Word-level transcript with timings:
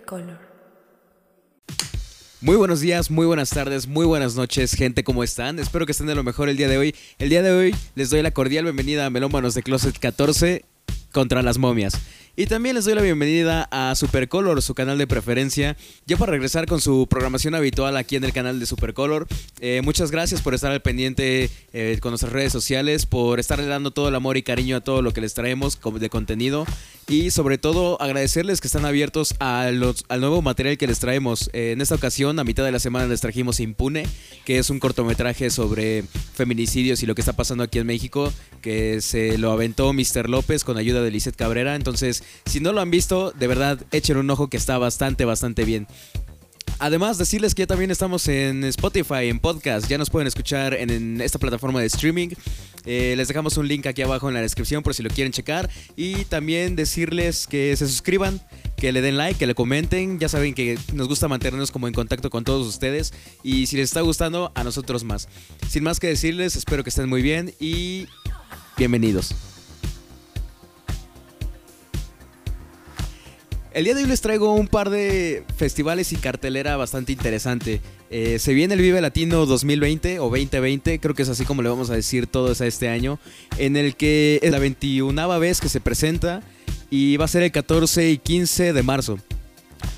Supercolor. 0.00 0.38
Muy 2.40 2.56
buenos 2.56 2.80
días, 2.80 3.10
muy 3.10 3.26
buenas 3.26 3.50
tardes, 3.50 3.86
muy 3.86 4.06
buenas 4.06 4.34
noches, 4.34 4.72
gente, 4.72 5.04
¿cómo 5.04 5.22
están? 5.22 5.58
Espero 5.58 5.84
que 5.84 5.92
estén 5.92 6.06
de 6.06 6.14
lo 6.14 6.24
mejor 6.24 6.48
el 6.48 6.56
día 6.56 6.68
de 6.68 6.78
hoy. 6.78 6.94
El 7.18 7.28
día 7.28 7.42
de 7.42 7.50
hoy 7.50 7.76
les 7.94 8.08
doy 8.08 8.22
la 8.22 8.30
cordial 8.30 8.64
bienvenida 8.64 9.04
a 9.04 9.10
Melómanos 9.10 9.54
de 9.54 9.62
Closet 9.62 9.98
14 9.98 10.64
contra 11.12 11.42
las 11.42 11.58
momias. 11.58 12.00
Y 12.36 12.46
también 12.46 12.76
les 12.76 12.84
doy 12.84 12.94
la 12.94 13.02
bienvenida 13.02 13.68
a 13.72 13.94
Supercolor, 13.96 14.62
su 14.62 14.74
canal 14.74 14.96
de 14.98 15.06
preferencia, 15.06 15.76
ya 16.06 16.16
para 16.16 16.32
regresar 16.32 16.66
con 16.66 16.80
su 16.80 17.08
programación 17.08 17.56
habitual 17.56 17.96
aquí 17.96 18.16
en 18.16 18.24
el 18.24 18.32
canal 18.32 18.60
de 18.60 18.66
Supercolor. 18.66 19.26
Eh, 19.60 19.80
muchas 19.82 20.12
gracias 20.12 20.40
por 20.40 20.54
estar 20.54 20.70
al 20.70 20.80
pendiente 20.80 21.50
eh, 21.72 21.98
con 22.00 22.12
nuestras 22.12 22.32
redes 22.32 22.52
sociales, 22.52 23.04
por 23.04 23.40
estarle 23.40 23.66
dando 23.66 23.90
todo 23.90 24.08
el 24.08 24.14
amor 24.14 24.36
y 24.36 24.42
cariño 24.42 24.76
a 24.76 24.80
todo 24.80 25.02
lo 25.02 25.12
que 25.12 25.20
les 25.20 25.34
traemos 25.34 25.78
de 25.98 26.08
contenido 26.08 26.66
y 27.10 27.32
sobre 27.32 27.58
todo 27.58 28.00
agradecerles 28.00 28.60
que 28.60 28.68
están 28.68 28.84
abiertos 28.84 29.34
a 29.40 29.70
los, 29.72 30.04
al 30.08 30.20
nuevo 30.20 30.42
material 30.42 30.78
que 30.78 30.86
les 30.86 31.00
traemos. 31.00 31.50
Eh, 31.52 31.72
en 31.72 31.80
esta 31.80 31.96
ocasión, 31.96 32.38
a 32.38 32.44
mitad 32.44 32.64
de 32.64 32.70
la 32.70 32.78
semana, 32.78 33.08
les 33.08 33.20
trajimos 33.20 33.58
Impune, 33.58 34.06
que 34.44 34.58
es 34.58 34.70
un 34.70 34.78
cortometraje 34.78 35.50
sobre 35.50 36.04
feminicidios 36.34 37.02
y 37.02 37.06
lo 37.06 37.16
que 37.16 37.22
está 37.22 37.32
pasando 37.32 37.64
aquí 37.64 37.80
en 37.80 37.86
México, 37.88 38.32
que 38.62 39.00
se 39.00 39.38
lo 39.38 39.50
aventó 39.50 39.92
Mr. 39.92 40.28
López 40.28 40.62
con 40.62 40.76
ayuda 40.76 41.02
de 41.02 41.10
Lizeth 41.10 41.34
Cabrera. 41.34 41.74
Entonces, 41.74 42.22
si 42.46 42.60
no 42.60 42.72
lo 42.72 42.80
han 42.80 42.90
visto, 42.90 43.32
de 43.32 43.46
verdad, 43.46 43.78
echen 43.92 44.16
un 44.16 44.30
ojo 44.30 44.48
que 44.48 44.56
está 44.56 44.78
bastante, 44.78 45.24
bastante 45.24 45.64
bien. 45.64 45.86
Además, 46.80 47.18
decirles 47.18 47.54
que 47.54 47.62
ya 47.62 47.66
también 47.66 47.90
estamos 47.90 48.26
en 48.26 48.64
Spotify, 48.64 49.28
en 49.28 49.38
podcast. 49.38 49.86
Ya 49.86 49.98
nos 49.98 50.08
pueden 50.08 50.26
escuchar 50.26 50.72
en, 50.72 51.20
esta 51.20 51.38
plataforma 51.38 51.78
de 51.78 51.86
streaming. 51.86 52.30
Eh, 52.86 53.12
les 53.18 53.28
dejamos 53.28 53.58
un 53.58 53.68
link 53.68 53.86
aquí 53.86 54.00
abajo 54.00 54.28
en 54.28 54.34
la 54.34 54.40
descripción 54.40 54.82
por 54.82 54.94
si 54.94 55.02
lo 55.02 55.10
quieren 55.10 55.30
checar. 55.30 55.68
Y 55.94 56.24
también 56.24 56.76
decirles 56.76 57.46
que 57.46 57.76
se 57.76 57.86
suscriban, 57.86 58.40
que 58.78 58.92
le 58.92 59.02
den 59.02 59.18
like, 59.18 59.38
que 59.38 59.46
le 59.46 59.54
comenten. 59.54 60.18
Ya 60.18 60.30
saben 60.30 60.54
que 60.54 60.78
nos 60.94 61.06
gusta 61.06 61.28
mantenernos 61.28 61.70
como 61.70 61.86
en 61.86 61.92
contacto 61.92 62.30
con 62.30 62.44
todos 62.44 62.66
ustedes. 62.66 63.12
Y 63.42 63.66
si 63.66 63.76
les 63.76 63.90
está 63.90 64.00
gustando, 64.00 64.50
a 64.54 64.64
nosotros 64.64 65.04
más. 65.04 65.28
Sin 65.68 65.84
más 65.84 66.00
que 66.00 66.06
decirles, 66.06 66.56
espero 66.56 66.82
que 66.82 66.88
estén 66.88 67.10
muy 67.10 67.20
bien 67.20 67.52
y 67.60 68.06
bienvenidos. 68.78 69.34
El 73.72 73.84
día 73.84 73.94
de 73.94 74.02
hoy 74.02 74.08
les 74.08 74.20
traigo 74.20 74.52
un 74.54 74.66
par 74.66 74.90
de 74.90 75.44
festivales 75.56 76.12
y 76.12 76.16
cartelera 76.16 76.76
bastante 76.76 77.12
interesante. 77.12 77.80
Eh, 78.10 78.40
se 78.40 78.52
viene 78.52 78.74
el 78.74 78.80
Vive 78.80 79.00
Latino 79.00 79.46
2020 79.46 80.18
o 80.18 80.24
2020, 80.24 80.98
creo 80.98 81.14
que 81.14 81.22
es 81.22 81.28
así 81.28 81.44
como 81.44 81.62
le 81.62 81.68
vamos 81.68 81.88
a 81.90 81.94
decir 81.94 82.26
todos 82.26 82.60
a 82.60 82.66
este 82.66 82.88
año, 82.88 83.20
en 83.58 83.76
el 83.76 83.94
que 83.94 84.40
es 84.42 84.50
la 84.50 84.58
21 84.58 85.38
vez 85.38 85.60
que 85.60 85.68
se 85.68 85.80
presenta 85.80 86.42
y 86.90 87.16
va 87.16 87.26
a 87.26 87.28
ser 87.28 87.44
el 87.44 87.52
14 87.52 88.10
y 88.10 88.18
15 88.18 88.72
de 88.72 88.82
marzo. 88.82 89.18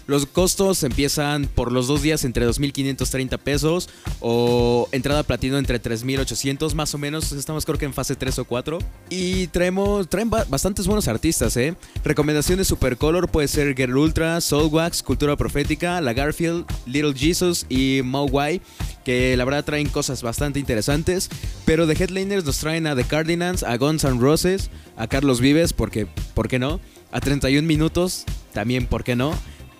Los 0.06 0.26
costos 0.26 0.82
empiezan 0.82 1.46
por 1.46 1.72
los 1.72 1.86
dos 1.86 2.02
días 2.02 2.24
entre 2.24 2.46
2.530 2.46 3.38
pesos 3.38 3.88
o 4.20 4.88
entrada 4.92 5.22
platino 5.22 5.58
entre 5.58 5.80
3.800 5.80 6.74
más 6.74 6.94
o 6.94 6.98
menos. 6.98 7.32
Estamos 7.32 7.64
creo 7.64 7.78
que 7.78 7.84
en 7.84 7.94
fase 7.94 8.16
3 8.16 8.40
o 8.40 8.44
4. 8.44 8.78
Y 9.10 9.46
traemos, 9.48 10.08
traen 10.08 10.30
bastantes 10.30 10.86
buenos 10.86 11.08
artistas, 11.08 11.56
¿eh? 11.56 11.74
Recomendaciones 12.04 12.68
Supercolor 12.68 13.28
puede 13.28 13.48
ser 13.48 13.74
Girl 13.76 13.96
Ultra, 13.96 14.40
Soulwax, 14.40 15.02
Cultura 15.02 15.36
Profética, 15.36 16.00
La 16.00 16.12
Garfield, 16.12 16.64
Little 16.86 17.14
Jesus 17.14 17.66
y 17.68 18.00
Mowai 18.04 18.60
que 19.04 19.36
la 19.36 19.44
verdad 19.44 19.64
traen 19.64 19.88
cosas 19.88 20.22
bastante 20.22 20.58
interesantes. 20.58 21.28
Pero 21.64 21.86
de 21.86 21.94
headliners 21.94 22.44
nos 22.44 22.58
traen 22.58 22.86
a 22.86 22.96
The 22.96 23.04
Cardinals, 23.04 23.62
a 23.62 23.76
Guns 23.76 24.04
N' 24.04 24.20
Roses, 24.20 24.70
a 24.96 25.06
Carlos 25.06 25.40
Vives, 25.40 25.72
porque, 25.72 26.06
¿por 26.34 26.48
qué 26.48 26.58
no? 26.58 26.80
A 27.10 27.20
31 27.20 27.66
minutos, 27.66 28.24
también, 28.52 28.86
¿por 28.86 29.04
qué 29.04 29.16
no? 29.16 29.34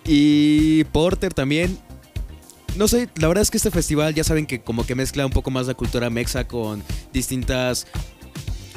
Y 0.05 0.85
Porter 0.85 1.33
también. 1.33 1.79
No 2.77 2.89
sé, 2.89 3.09
la 3.17 3.29
verdad 3.29 3.43
es 3.43 3.51
que 3.51 3.59
este 3.59 3.71
festival 3.71 4.15
ya 4.15 4.25
saben 4.25 4.47
que 4.47 4.63
como 4.63 4.87
que 4.87 4.95
mezcla 4.95 5.27
un 5.27 5.33
poco 5.33 5.51
más 5.51 5.67
la 5.67 5.75
cultura 5.75 6.09
mexa 6.09 6.49
con 6.49 6.83
distintas 7.13 7.87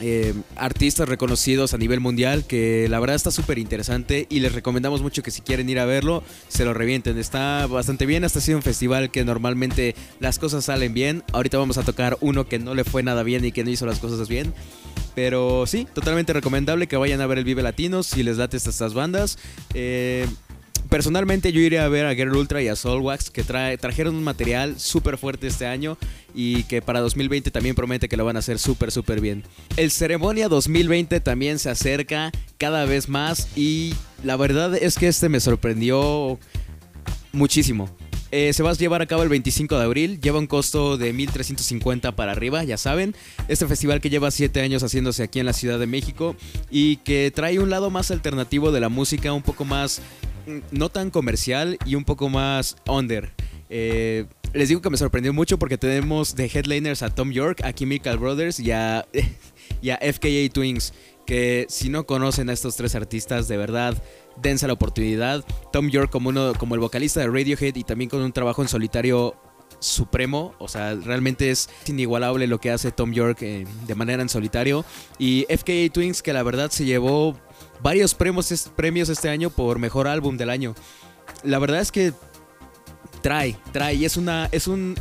eh, 0.02 0.34
artistas 0.58 1.08
reconocidos 1.08 1.74
a 1.74 1.78
nivel 1.78 2.02
mundial 2.02 2.44
que 2.46 2.90
la 2.90 3.00
verdad 3.00 3.16
está 3.16 3.32
súper 3.32 3.58
interesante 3.58 4.28
y 4.30 4.42
les 4.42 4.54
recomendamos 4.54 5.02
mucho 5.02 5.24
que 5.24 5.32
si 5.32 5.40
quieren 5.42 5.70
ir 5.70 5.80
a 5.80 5.86
verlo 5.86 6.24
se 6.50 6.66
lo 6.66 6.74
revienten. 6.74 7.18
Está 7.18 7.68
bastante 7.68 8.06
bien, 8.06 8.26
hasta 8.26 8.40
ha 8.40 8.42
sido 8.42 8.58
un 8.58 8.64
festival 8.64 9.10
que 9.10 9.24
normalmente 9.24 9.96
las 10.20 10.40
cosas 10.40 10.66
salen 10.66 10.94
bien. 10.94 11.24
Ahorita 11.32 11.58
vamos 11.58 11.78
a 11.78 11.84
tocar 11.84 12.18
uno 12.20 12.50
que 12.50 12.60
no 12.60 12.76
le 12.76 12.84
fue 12.84 13.04
nada 13.04 13.24
bien 13.24 13.46
y 13.46 13.54
que 13.54 13.64
no 13.64 13.70
hizo 13.70 13.86
las 13.86 14.00
cosas 14.00 14.28
bien. 14.28 14.54
Pero 15.16 15.66
sí, 15.66 15.88
totalmente 15.94 16.34
recomendable 16.34 16.88
que 16.88 16.98
vayan 16.98 17.22
a 17.22 17.28
ver 17.28 17.38
el 17.38 17.46
Vive 17.46 17.64
Latino 17.64 18.04
si 18.04 18.22
les 18.22 18.36
late 18.36 18.58
estas, 18.58 18.94
bandas. 18.94 19.38
Eh, 19.74 20.28
Personalmente 20.96 21.52
yo 21.52 21.60
iría 21.60 21.84
a 21.84 21.90
ver 21.90 22.06
a 22.06 22.16
Girl 22.16 22.38
Ultra 22.38 22.62
y 22.62 22.70
a 22.70 22.76
Soulwax 22.78 23.30
que 23.30 23.44
trajeron 23.44 24.16
un 24.16 24.24
material 24.24 24.80
súper 24.80 25.18
fuerte 25.18 25.48
este 25.48 25.68
año 25.68 25.98
y 26.34 26.64
que 26.64 26.82
para 26.82 27.02
2020 27.02 27.52
también 27.52 27.76
promete 27.76 28.08
que 28.08 28.16
lo 28.16 28.24
van 28.24 28.38
a 28.38 28.40
hacer 28.40 28.60
súper 28.60 28.94
súper 28.94 29.20
bien. 29.20 29.44
El 29.76 29.92
Ceremonia 29.92 30.48
2020 30.48 31.20
también 31.20 31.60
se 31.60 31.70
acerca 31.70 32.32
cada 32.58 32.86
vez 32.86 33.10
más 33.10 33.50
y 33.58 33.94
la 34.24 34.38
verdad 34.38 34.74
es 34.74 34.98
que 34.98 35.10
este 35.10 35.28
me 35.28 35.42
sorprendió 35.42 36.40
muchísimo. 37.34 37.90
Eh, 38.32 38.54
se 38.54 38.64
va 38.64 38.72
a 38.72 38.74
llevar 38.74 39.02
a 39.02 39.06
cabo 39.06 39.24
el 39.24 39.30
25 39.30 39.78
de 39.78 39.84
abril, 39.84 40.20
lleva 40.20 40.40
un 40.40 40.48
costo 40.48 40.98
de 40.98 41.14
1.350 41.14 42.16
para 42.16 42.32
arriba, 42.32 42.64
ya 42.64 42.78
saben. 42.78 43.16
Este 43.48 43.68
festival 43.68 44.02
que 44.02 44.10
lleva 44.10 44.32
7 44.32 44.62
años 44.62 44.82
haciéndose 44.84 45.24
aquí 45.24 45.40
en 45.40 45.46
la 45.46 45.54
Ciudad 45.54 45.78
de 45.78 45.88
México 45.88 46.36
y 46.72 46.98
que 46.98 47.32
trae 47.36 47.60
un 47.60 47.70
lado 47.70 47.90
más 47.90 48.12
alternativo 48.12 48.72
de 48.72 48.80
la 48.80 48.90
música, 48.90 49.32
un 49.32 49.44
poco 49.44 49.64
más 49.64 50.02
no 50.72 50.90
tan 50.90 51.10
comercial 51.12 51.78
y 51.86 51.96
un 51.96 52.04
poco 52.04 52.30
más 52.30 52.76
under. 52.88 53.34
Eh, 53.70 54.26
les 54.54 54.70
digo 54.70 54.82
que 54.82 54.90
me 54.90 54.98
sorprendió 54.98 55.34
mucho 55.34 55.60
porque 55.60 55.78
tenemos 55.78 56.36
de 56.36 56.46
headliners 56.46 57.04
a 57.04 57.10
Tom 57.10 57.32
York, 57.32 57.62
a 57.64 57.74
Chemical 57.74 58.18
Brothers 58.18 58.60
y 58.60 58.72
a, 58.72 59.06
FKA 59.82 60.50
Twins. 60.52 60.94
Que 61.26 61.66
si 61.70 61.90
no 61.90 62.06
conocen 62.06 62.50
a 62.50 62.54
estos 62.54 62.76
tres 62.76 62.94
artistas, 62.94 63.48
de 63.48 63.58
verdad, 63.58 64.02
dense 64.42 64.68
la 64.68 64.74
oportunidad. 64.74 65.44
Tom 65.74 65.90
York 65.90 66.12
como, 66.12 66.30
uno, 66.30 66.54
como 66.54 66.76
el 66.76 66.82
vocalista 66.82 67.20
de 67.20 67.28
Radiohead 67.28 67.76
y 67.76 67.84
también 67.84 68.10
con 68.10 68.22
un 68.22 68.32
trabajo 68.32 68.62
en 68.62 68.68
solitario 68.68 69.36
supremo, 69.80 70.54
o 70.60 70.68
sea, 70.68 70.96
realmente 70.96 71.52
es 71.52 71.70
inigualable 71.88 72.48
lo 72.48 72.60
que 72.60 72.72
hace 72.72 72.92
Tom 72.92 73.12
York 73.12 73.40
eh, 73.42 73.66
de 73.88 73.96
manera 73.96 74.22
en 74.22 74.30
solitario. 74.30 74.86
Y 75.18 75.46
FKA 75.50 75.90
Twins 75.92 76.22
que 76.22 76.32
la 76.32 76.44
verdad 76.44 76.70
se 76.72 76.86
llevó 76.86 77.36
varios 77.82 78.14
premios, 78.16 78.70
premios 78.76 79.10
este 79.10 79.30
año 79.30 79.50
por 79.50 79.80
mejor 79.80 80.08
álbum 80.08 80.38
del 80.38 80.50
año. 80.50 80.76
La 81.44 81.60
verdad 81.60 81.80
es 81.80 81.92
que 81.92 82.14
trae, 83.22 83.58
trae, 83.72 83.96
y 83.96 84.06
es 84.06 84.18
una, 84.18 84.50
es 84.52 84.68
un, 84.68 84.96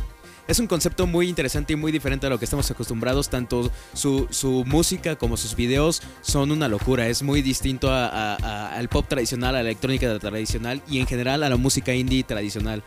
es 0.47 0.59
un 0.59 0.67
concepto 0.67 1.07
muy 1.07 1.27
interesante 1.27 1.73
y 1.73 1.75
muy 1.75 1.91
diferente 1.91 2.27
a 2.27 2.29
lo 2.29 2.37
que 2.37 2.45
estamos 2.45 2.69
acostumbrados. 2.69 3.29
Tanto 3.29 3.71
su, 3.93 4.63
música 4.65 5.15
como 5.15 5.37
sus 5.37 5.55
videos 5.55 6.01
son 6.21 6.51
una 6.51 6.67
locura. 6.67 7.07
Es 7.07 7.23
muy 7.23 7.41
distinto 7.41 7.91
al 7.91 8.89
pop 8.89 9.05
tradicional, 9.07 9.55
a 9.55 9.63
la 9.63 9.69
electrónica 9.69 10.19
tradicional 10.19 10.81
y 10.89 10.99
en 10.99 11.07
general 11.07 11.43
a 11.43 11.49
la 11.49 11.57
música 11.57 11.93
indie 11.93 12.23
tradicional. 12.23 12.83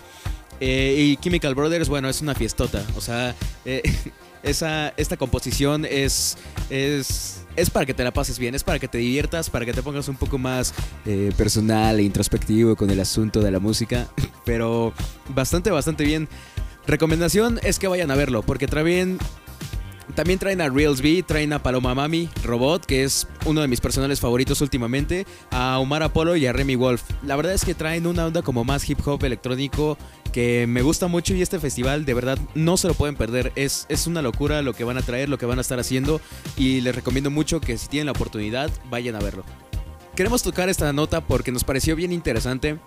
Eh, 0.61 0.97
y 0.99 1.17
Chemical 1.19 1.55
Brothers, 1.55 1.89
bueno, 1.89 2.09
es 2.09 2.21
una 2.21 2.35
fiestota. 2.35 2.85
O 2.97 3.00
sea, 3.00 3.35
eh, 3.65 3.83
esa, 4.43 4.88
esta 4.97 5.16
composición 5.16 5.84
es, 5.84 6.37
es, 6.71 7.44
es 7.56 7.71
para 7.71 7.87
que 7.87 7.94
te 7.94 8.04
la 8.04 8.12
pases 8.12 8.38
bien, 8.38 8.54
es 8.54 8.65
para 8.65 8.78
que 8.78 8.88
te 8.88 8.99
diviertas, 8.99 9.50
para 9.50 9.65
que 9.65 9.72
te 9.72 9.82
pongas 9.82 10.09
un 10.09 10.16
poco 10.16 10.38
más 10.38 10.75
eh, 11.06 11.32
personal 11.37 11.99
e 11.99 12.03
introspectivo 12.03 12.76
con 12.76 12.91
el 12.91 13.00
asunto 13.00 13.41
de 13.41 13.50
la 13.50 13.59
música. 13.59 14.09
Pero 14.44 14.93
bastante, 15.28 15.71
bastante 15.71 16.04
bien. 16.04 16.28
Recomendación 16.87 17.60
es 17.62 17.78
que 17.78 17.88
vayan 17.88 18.10
a 18.10 18.15
verlo, 18.15 18.43
porque 18.43 18.66
traen 18.66 19.19
también 20.15 20.38
traen 20.38 20.60
a 20.60 20.69
Reels 20.69 21.00
B, 21.00 21.22
traen 21.22 21.53
a 21.53 21.62
Paloma 21.62 21.94
Mami, 21.94 22.28
Robot, 22.43 22.87
que 22.87 23.05
es 23.05 23.28
uno 23.44 23.60
de 23.60 23.69
mis 23.69 23.81
personales 23.81 24.20
favoritos 24.20 24.60
últimamente, 24.60 25.26
a 25.50 25.79
Omar 25.79 26.02
Apollo 26.02 26.37
y 26.37 26.46
a 26.46 26.52
Remy 26.52 26.76
Wolf. 26.76 27.02
La 27.23 27.37
verdad 27.37 27.52
es 27.52 27.64
que 27.64 27.75
traen 27.75 28.06
una 28.06 28.26
onda 28.26 28.43
como 28.43 28.64
más 28.64 28.88
hip 28.88 28.99
hop 29.06 29.23
electrónico 29.25 29.99
que 30.29 30.67
me 30.67 30.83
gusta 30.83 31.09
mucho 31.09 31.35
y 31.35 31.43
este 31.43 31.59
festival 31.59 32.05
de 32.05 32.15
verdad 32.15 32.39
no 32.55 32.77
se 32.77 32.89
lo 32.89 32.95
pueden 32.95 33.17
perder. 33.17 33.53
Es, 33.57 33.87
es 33.89 34.07
una 34.07 34.23
locura 34.23 34.63
lo 34.63 34.75
que 34.75 34.85
van 34.85 34.99
a 34.99 35.03
traer, 35.03 35.29
lo 35.29 35.39
que 35.39 35.47
van 35.47 35.59
a 35.59 35.63
estar 35.63 35.79
haciendo 35.79 36.21
y 36.57 36.81
les 36.81 36.95
recomiendo 36.95 37.31
mucho 37.31 37.61
que 37.61 37.77
si 37.79 37.89
tienen 37.89 38.07
la 38.07 38.13
oportunidad 38.13 38.71
vayan 38.91 39.17
a 39.17 39.21
verlo. 39.21 39.45
Queremos 40.15 40.43
tocar 40.43 40.69
esta 40.69 40.93
nota 40.93 41.21
porque 41.21 41.53
nos 41.53 41.65
pareció 41.65 41.95
bien 41.97 42.13
interesante 42.13 42.79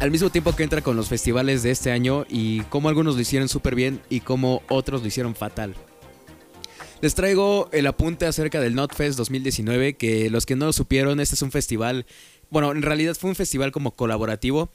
al 0.00 0.10
mismo 0.10 0.30
tiempo 0.30 0.56
que 0.56 0.62
entra 0.62 0.82
con 0.82 0.96
los 0.96 1.08
festivales 1.08 1.62
de 1.62 1.70
este 1.70 1.92
año 1.92 2.24
y 2.28 2.60
cómo 2.62 2.88
algunos 2.88 3.14
lo 3.14 3.20
hicieron 3.20 3.48
súper 3.48 3.74
bien 3.74 4.00
y 4.08 4.20
cómo 4.20 4.62
otros 4.68 5.02
lo 5.02 5.08
hicieron 5.08 5.34
fatal. 5.34 5.74
Les 7.02 7.14
traigo 7.14 7.68
el 7.72 7.86
apunte 7.86 8.26
acerca 8.26 8.60
del 8.60 8.74
NotFest 8.74 9.16
2019, 9.16 9.96
que 9.96 10.28
los 10.28 10.44
que 10.44 10.56
no 10.56 10.66
lo 10.66 10.72
supieron, 10.72 11.20
este 11.20 11.34
es 11.34 11.42
un 11.42 11.50
festival, 11.50 12.04
bueno, 12.50 12.72
en 12.72 12.82
realidad 12.82 13.14
fue 13.14 13.30
un 13.30 13.36
festival 13.36 13.72
como 13.72 13.92
colaborativo, 13.92 14.70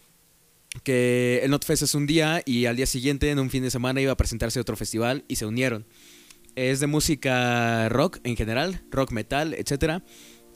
que 0.83 1.42
el 1.44 1.51
NotFest 1.51 1.83
es 1.83 1.95
un 1.95 2.07
día 2.07 2.42
y 2.45 2.66
al 2.66 2.75
día 2.75 2.86
siguiente, 2.86 3.30
en 3.30 3.39
un 3.39 3.50
fin 3.50 3.63
de 3.63 3.72
semana, 3.72 4.01
iba 4.01 4.12
a 4.12 4.18
presentarse 4.18 4.60
otro 4.60 4.75
festival 4.75 5.24
y 5.27 5.36
se 5.38 5.45
unieron. 5.45 5.86
Es 6.56 6.80
de 6.80 6.88
música 6.88 7.89
rock 7.89 8.19
en 8.24 8.36
general, 8.36 8.81
rock 8.92 9.12
metal, 9.12 9.54
etc. 9.54 10.01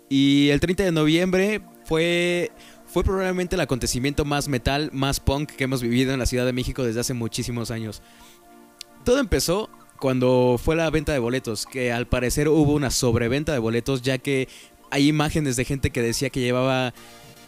Y 0.09 0.49
el 0.49 0.59
30 0.59 0.83
de 0.83 0.91
noviembre 0.91 1.61
fue, 1.85 2.51
fue 2.85 3.03
probablemente 3.03 3.55
el 3.55 3.61
acontecimiento 3.61 4.25
más 4.25 4.47
metal, 4.47 4.89
más 4.93 5.19
punk 5.19 5.51
que 5.51 5.65
hemos 5.65 5.81
vivido 5.81 6.13
en 6.13 6.19
la 6.19 6.25
Ciudad 6.25 6.45
de 6.45 6.53
México 6.53 6.83
desde 6.83 7.01
hace 7.01 7.13
muchísimos 7.13 7.71
años. 7.71 8.01
Todo 9.03 9.19
empezó 9.19 9.69
cuando 9.99 10.59
fue 10.63 10.75
la 10.75 10.89
venta 10.89 11.11
de 11.11 11.19
boletos, 11.19 11.65
que 11.65 11.91
al 11.91 12.07
parecer 12.07 12.47
hubo 12.47 12.73
una 12.73 12.89
sobreventa 12.89 13.51
de 13.51 13.59
boletos 13.59 14.01
ya 14.01 14.17
que 14.17 14.47
hay 14.91 15.07
imágenes 15.07 15.55
de 15.55 15.65
gente 15.65 15.91
que 15.91 16.01
decía 16.01 16.29
que 16.29 16.39
llevaba 16.39 16.93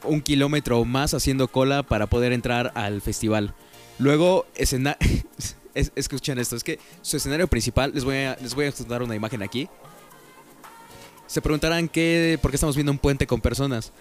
un 0.03 0.21
kilómetro 0.21 0.79
o 0.79 0.85
más 0.85 1.13
haciendo 1.13 1.47
cola 1.47 1.83
para 1.83 2.07
poder 2.07 2.33
entrar 2.33 2.71
al 2.75 3.01
festival. 3.01 3.53
Luego, 3.99 4.45
escena 4.55 4.97
escuchen 5.73 6.39
esto, 6.39 6.55
es 6.55 6.63
que 6.63 6.79
su 7.01 7.17
escenario 7.17 7.47
principal, 7.47 7.91
les 7.93 8.03
voy 8.03 8.17
a, 8.17 8.37
les 8.41 8.55
voy 8.55 8.65
a 8.65 8.71
dar 8.87 9.03
una 9.03 9.15
imagen 9.15 9.41
aquí. 9.43 9.69
Se 11.27 11.41
preguntarán 11.41 11.87
qué, 11.87 12.37
por 12.41 12.51
qué 12.51 12.55
estamos 12.55 12.75
viendo 12.75 12.91
un 12.91 12.97
puente 12.97 13.25
con 13.25 13.39
personas. 13.39 13.91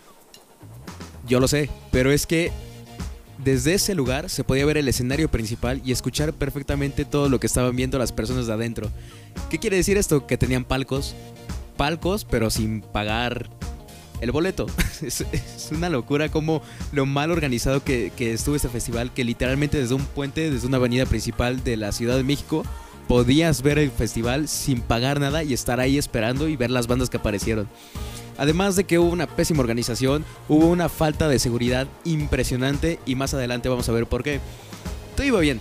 Yo 1.28 1.38
lo 1.38 1.46
sé, 1.46 1.70
pero 1.92 2.10
es 2.10 2.26
que 2.26 2.50
desde 3.38 3.74
ese 3.74 3.94
lugar 3.94 4.28
se 4.28 4.44
podía 4.44 4.66
ver 4.66 4.76
el 4.76 4.88
escenario 4.88 5.30
principal 5.30 5.80
y 5.84 5.92
escuchar 5.92 6.32
perfectamente 6.32 7.04
todo 7.04 7.28
lo 7.28 7.38
que 7.38 7.46
estaban 7.46 7.74
viendo 7.76 7.98
las 7.98 8.12
personas 8.12 8.46
de 8.46 8.52
adentro. 8.52 8.90
¿Qué 9.48 9.58
quiere 9.58 9.76
decir 9.76 9.96
esto? 9.96 10.26
Que 10.26 10.36
tenían 10.36 10.64
palcos, 10.64 11.14
palcos, 11.76 12.24
pero 12.24 12.50
sin 12.50 12.80
pagar 12.80 13.48
el 14.20 14.32
boleto. 14.32 14.66
Es, 15.02 15.24
una 15.72 15.88
locura 15.88 16.28
como 16.28 16.62
lo 16.92 17.06
mal 17.06 17.30
organizado 17.30 17.82
que, 17.82 18.12
estuvo 18.18 18.56
este 18.56 18.68
festival, 18.68 19.12
que 19.12 19.24
literalmente 19.24 19.78
desde 19.78 19.94
un 19.94 20.04
puente, 20.04 20.50
desde 20.50 20.66
una 20.66 20.76
avenida 20.76 21.06
principal 21.06 21.64
de 21.64 21.76
la 21.76 21.92
Ciudad 21.92 22.16
de 22.16 22.24
México, 22.24 22.64
podías 23.08 23.62
ver 23.62 23.78
el 23.78 23.90
festival 23.90 24.48
sin 24.48 24.80
pagar 24.80 25.20
nada 25.20 25.42
y 25.42 25.54
estar 25.54 25.80
ahí 25.80 25.96
esperando 25.96 26.48
y 26.48 26.56
ver 26.56 26.70
las 26.70 26.86
bandas 26.86 27.08
que 27.08 27.16
aparecieron. 27.16 27.68
Además 28.36 28.76
de 28.76 28.84
que 28.84 28.98
hubo 28.98 29.10
una 29.10 29.26
pésima 29.26 29.60
organización, 29.60 30.24
hubo 30.48 30.66
una 30.66 30.88
falta 30.88 31.28
de 31.28 31.38
seguridad 31.38 31.88
impresionante 32.04 32.98
y 33.06 33.14
más 33.14 33.34
adelante 33.34 33.68
vamos 33.68 33.88
a 33.88 33.92
ver 33.92 34.06
por 34.06 34.22
qué. 34.22 34.40
Todo 35.14 35.26
iba 35.26 35.40
bien. 35.40 35.60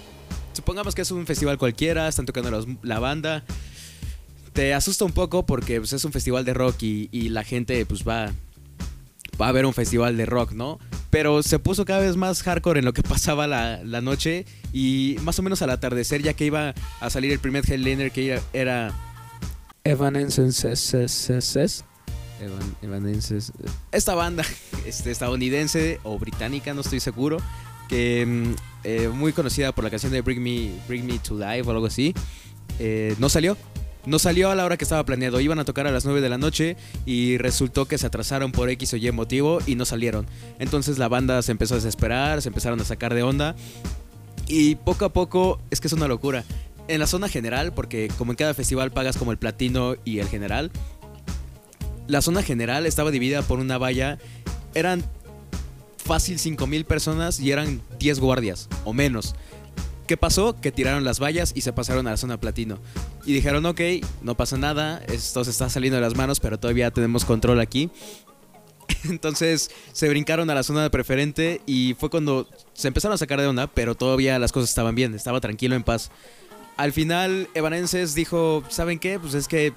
Supongamos 0.53 0.95
que 0.95 1.01
es 1.01 1.11
un 1.11 1.25
festival 1.25 1.57
cualquiera, 1.57 2.07
están 2.07 2.25
tocando 2.25 2.65
la 2.83 2.99
banda. 2.99 3.43
Te 4.53 4.73
asusta 4.73 5.05
un 5.05 5.11
poco 5.11 5.45
porque 5.45 5.79
pues, 5.79 5.93
es 5.93 6.03
un 6.05 6.11
festival 6.11 6.45
de 6.45 6.53
rock 6.53 6.83
y, 6.83 7.09
y 7.11 7.29
la 7.29 7.43
gente 7.43 7.85
pues 7.85 8.03
va, 8.07 8.31
va 9.39 9.47
a 9.47 9.49
haber 9.49 9.65
un 9.65 9.73
festival 9.73 10.17
de 10.17 10.25
rock, 10.25 10.51
¿no? 10.51 10.79
Pero 11.09 11.41
se 11.43 11.59
puso 11.59 11.85
cada 11.85 12.01
vez 12.01 12.15
más 12.15 12.43
hardcore 12.43 12.79
en 12.79 12.85
lo 12.85 12.93
que 12.93 13.03
pasaba 13.03 13.47
la, 13.47 14.01
noche 14.01 14.45
y 14.73 15.17
más 15.23 15.39
o 15.39 15.41
menos 15.41 15.61
al 15.61 15.69
atardecer, 15.69 16.21
ya 16.21 16.33
que 16.33 16.45
iba 16.45 16.73
a 16.99 17.09
salir 17.09 17.31
el 17.31 17.39
primer 17.39 17.69
headliner 17.69 18.11
que 18.11 18.39
era. 18.53 18.93
Evanescence. 22.81 23.51
Esta 23.91 24.15
banda 24.15 24.43
este, 24.85 25.11
estadounidense 25.11 25.99
o 26.03 26.17
británica, 26.17 26.73
no 26.73 26.81
estoy 26.81 26.99
seguro, 26.99 27.37
que 27.89 28.25
mm, 28.25 28.55
eh, 28.83 29.09
muy 29.09 29.33
conocida 29.33 29.73
por 29.73 29.83
la 29.83 29.89
canción 29.89 30.11
de 30.11 30.21
Bring 30.21 30.41
Me, 30.41 30.71
Bring 30.87 31.05
Me 31.05 31.19
to 31.19 31.35
Life 31.35 31.63
o 31.67 31.71
algo 31.71 31.87
así, 31.87 32.13
eh, 32.79 33.15
no 33.19 33.29
salió. 33.29 33.57
No 34.05 34.17
salió 34.17 34.49
a 34.49 34.55
la 34.55 34.65
hora 34.65 34.77
que 34.77 34.85
estaba 34.85 35.05
planeado. 35.05 35.39
Iban 35.39 35.59
a 35.59 35.65
tocar 35.65 35.85
a 35.87 35.91
las 35.91 36.05
9 36.05 36.21
de 36.21 36.29
la 36.29 36.37
noche 36.37 36.77
y 37.05 37.37
resultó 37.37 37.85
que 37.85 37.97
se 37.97 38.07
atrasaron 38.07 38.51
por 38.51 38.69
X 38.69 38.93
o 38.93 38.97
Y 38.97 39.11
motivo 39.11 39.59
y 39.65 39.75
no 39.75 39.85
salieron. 39.85 40.25
Entonces 40.57 40.97
la 40.97 41.07
banda 41.07 41.41
se 41.41 41.51
empezó 41.51 41.75
a 41.75 41.77
desesperar, 41.77 42.41
se 42.41 42.49
empezaron 42.49 42.79
a 42.79 42.85
sacar 42.85 43.13
de 43.13 43.23
onda. 43.23 43.55
Y 44.47 44.75
poco 44.75 45.05
a 45.05 45.13
poco, 45.13 45.59
es 45.69 45.79
que 45.79 45.87
es 45.87 45.93
una 45.93 46.07
locura. 46.07 46.43
En 46.87 46.99
la 46.99 47.07
zona 47.07 47.29
general, 47.29 47.73
porque 47.73 48.09
como 48.17 48.31
en 48.31 48.35
cada 48.35 48.53
festival 48.53 48.91
pagas 48.91 49.15
como 49.15 49.31
el 49.31 49.37
platino 49.37 49.95
y 50.05 50.19
el 50.19 50.27
general, 50.27 50.71
la 52.07 52.21
zona 52.23 52.41
general 52.41 52.87
estaba 52.87 53.11
dividida 53.11 53.43
por 53.43 53.59
una 53.59 53.77
valla. 53.77 54.17
Eran 54.73 55.03
fácil 56.03 56.39
5000 56.39 56.85
personas 56.85 57.39
y 57.39 57.51
eran 57.51 57.81
10 57.99 58.19
guardias 58.19 58.67
o 58.85 58.93
menos. 58.93 59.35
¿Qué 60.09 60.17
pasó? 60.17 60.59
Que 60.59 60.71
tiraron 60.71 61.03
las 61.03 61.19
vallas 61.19 61.51
y 61.53 61.61
se 61.61 61.71
pasaron 61.71 62.07
a 62.07 62.09
la 62.09 62.17
zona 62.17 62.39
platino. 62.39 62.79
Y 63.27 63.33
dijeron, 63.33 63.63
ok, 63.67 63.79
no 64.23 64.35
pasa 64.35 64.57
nada, 64.57 65.03
esto 65.07 65.43
se 65.45 65.51
está 65.51 65.69
saliendo 65.69 65.97
de 65.97 66.01
las 66.01 66.15
manos, 66.15 66.39
pero 66.39 66.59
todavía 66.59 66.89
tenemos 66.89 67.25
control 67.25 67.59
aquí. 67.59 67.91
Entonces 69.03 69.69
se 69.91 70.09
brincaron 70.09 70.49
a 70.49 70.55
la 70.55 70.63
zona 70.63 70.81
de 70.81 70.89
preferente 70.89 71.61
y 71.67 71.93
fue 71.99 72.09
cuando 72.09 72.49
se 72.73 72.87
empezaron 72.87 73.13
a 73.13 73.17
sacar 73.19 73.39
de 73.39 73.45
onda, 73.45 73.67
pero 73.67 73.93
todavía 73.93 74.39
las 74.39 74.51
cosas 74.51 74.71
estaban 74.71 74.95
bien, 74.95 75.13
estaba 75.13 75.41
tranquilo, 75.41 75.75
en 75.75 75.83
paz. 75.83 76.09
Al 76.75 76.91
final, 76.91 77.47
Evanenses 77.53 78.15
dijo, 78.15 78.63
¿saben 78.67 78.97
qué? 78.97 79.19
Pues 79.19 79.35
es 79.35 79.47
que 79.47 79.73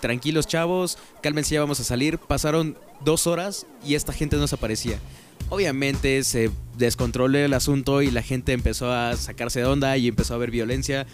tranquilos 0.00 0.48
chavos, 0.48 0.98
cálmense, 1.22 1.54
ya 1.54 1.60
vamos 1.60 1.78
a 1.78 1.84
salir. 1.84 2.18
Pasaron 2.18 2.76
dos 3.04 3.28
horas 3.28 3.68
y 3.86 3.94
esta 3.94 4.12
gente 4.12 4.34
no 4.34 4.48
se 4.48 4.56
aparecía. 4.56 4.98
Obviamente 5.50 6.22
se 6.22 6.50
descontroló 6.78 7.36
el 7.36 7.52
asunto 7.54 8.02
y 8.02 8.10
la 8.10 8.22
gente 8.22 8.52
empezó 8.52 8.92
a 8.92 9.16
sacarse 9.16 9.60
de 9.60 9.66
onda 9.66 9.96
y 9.96 10.08
empezó 10.08 10.34
a 10.34 10.36
haber 10.36 10.52
violencia. 10.52 11.06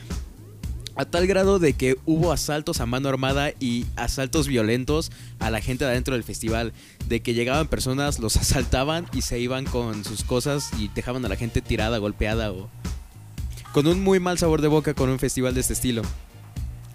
A 0.94 1.05
tal 1.06 1.27
grado 1.27 1.59
de 1.59 1.73
que 1.73 1.97
hubo 2.06 2.33
asaltos 2.33 2.81
a 2.81 2.87
mano 2.87 3.09
armada 3.09 3.53
y 3.61 3.87
asaltos 3.97 4.47
violentos 4.47 5.11
a 5.38 5.50
la 5.50 5.61
gente 5.61 5.85
de 5.85 5.91
adentro 5.91 6.15
del 6.15 6.23
festival. 6.25 6.75
De 7.09 7.21
que 7.21 7.35
llegaban 7.35 7.67
personas, 7.69 8.19
los 8.19 8.37
asaltaban 8.37 9.06
y 9.12 9.23
se 9.23 9.38
iban 9.38 9.65
con 9.65 10.05
sus 10.05 10.23
cosas 10.23 10.71
y 10.79 10.88
dejaban 10.88 11.25
a 11.25 11.29
la 11.29 11.37
gente 11.37 11.61
tirada, 11.62 11.99
golpeada 11.99 12.53
o... 12.53 12.71
Con 13.73 13.87
un 13.87 14.03
muy 14.03 14.21
mal 14.21 14.38
sabor 14.38 14.62
de 14.62 14.69
boca 14.69 14.94
con 14.94 15.11
un 15.11 15.19
festival 15.19 15.55
de 15.55 15.61
este 15.61 15.75
estilo. 15.75 16.03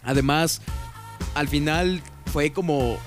Además, 0.03 0.61
al 1.35 1.47
final 1.47 2.01
fue 2.31 2.51
como 2.51 2.97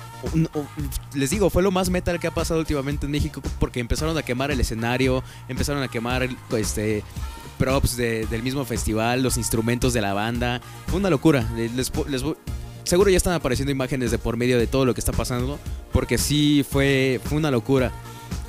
les 1.15 1.31
digo, 1.31 1.51
fue 1.51 1.63
lo 1.63 1.71
más 1.71 1.91
metal 1.91 2.19
que 2.21 2.27
ha 2.27 2.31
pasado 2.31 2.61
últimamente 2.61 3.07
en 3.07 3.13
México 3.13 3.43
porque 3.59 3.81
empezaron 3.81 4.17
a 4.17 4.23
quemar 4.23 4.51
el 4.51 4.61
escenario, 4.61 5.23
empezaron 5.49 5.83
a 5.83 5.89
quemar 5.89 6.29
este 6.57 7.03
props 7.59 7.97
del 7.97 8.43
mismo 8.43 8.65
festival, 8.65 9.23
los 9.23 9.37
instrumentos 9.37 9.93
de 9.93 10.01
la 10.01 10.13
banda. 10.13 10.61
Fue 10.87 10.99
una 10.99 11.11
locura. 11.11 11.47
seguro 12.85 13.11
ya 13.11 13.17
están 13.17 13.35
apareciendo 13.35 13.73
imágenes 13.73 14.11
de 14.11 14.19
por 14.19 14.37
medio 14.37 14.59
de 14.59 14.67
todo 14.67 14.85
lo 14.85 14.95
que 14.95 15.01
está 15.01 15.13
pasando 15.13 15.59
porque 15.93 16.19
sí 16.19 16.65
fue, 16.69 17.21
fue 17.25 17.39
una 17.39 17.51
locura. 17.51 17.93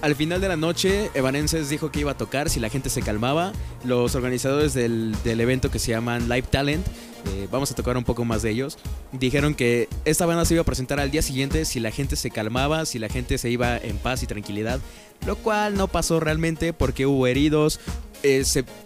Al 0.05 0.15
final 0.15 0.39
de 0.39 0.47
la 0.47 0.55
noche, 0.55 1.09
Evanescence 1.15 1.67
dijo 1.67 1.89
que 1.89 2.01
iba 2.01 2.11
a 2.11 2.15
tocar 2.15 2.51
si 2.51 2.59
la 2.59 2.69
gente 2.69 2.91
se 2.91 3.01
calmaba. 3.01 3.53
Los 3.83 4.13
organizadores 4.13 4.75
del, 4.75 5.15
del 5.23 5.41
evento 5.41 5.71
que 5.71 5.79
se 5.79 5.93
llaman 5.93 6.29
Live 6.29 6.43
Talent 6.51 6.85
eh, 7.33 7.47
vamos 7.51 7.71
a 7.71 7.75
tocar 7.75 7.97
un 7.97 8.03
poco 8.03 8.23
más 8.23 8.41
de 8.43 8.51
ellos. 8.51 8.77
Dijeron 9.11 9.55
que 9.55 9.89
esta 10.05 10.25
banda 10.25 10.45
se 10.45 10.53
iba 10.53 10.61
a 10.61 10.65
presentar 10.65 10.99
al 10.99 11.09
día 11.09 11.21
siguiente 11.21 11.65
si 11.65 11.79
la 11.79 11.91
gente 11.91 12.15
se 12.15 12.29
calmaba, 12.29 12.85
si 12.85 12.99
la 12.99 13.09
gente 13.09 13.37
se 13.37 13.49
iba 13.49 13.77
en 13.77 13.97
paz 13.97 14.21
y 14.21 14.27
tranquilidad, 14.27 14.79
lo 15.25 15.35
cual 15.37 15.75
no 15.75 15.87
pasó 15.87 16.19
realmente 16.19 16.71
porque 16.71 17.05
hubo 17.05 17.25
heridos. 17.25 17.79
Eh, 18.23 18.43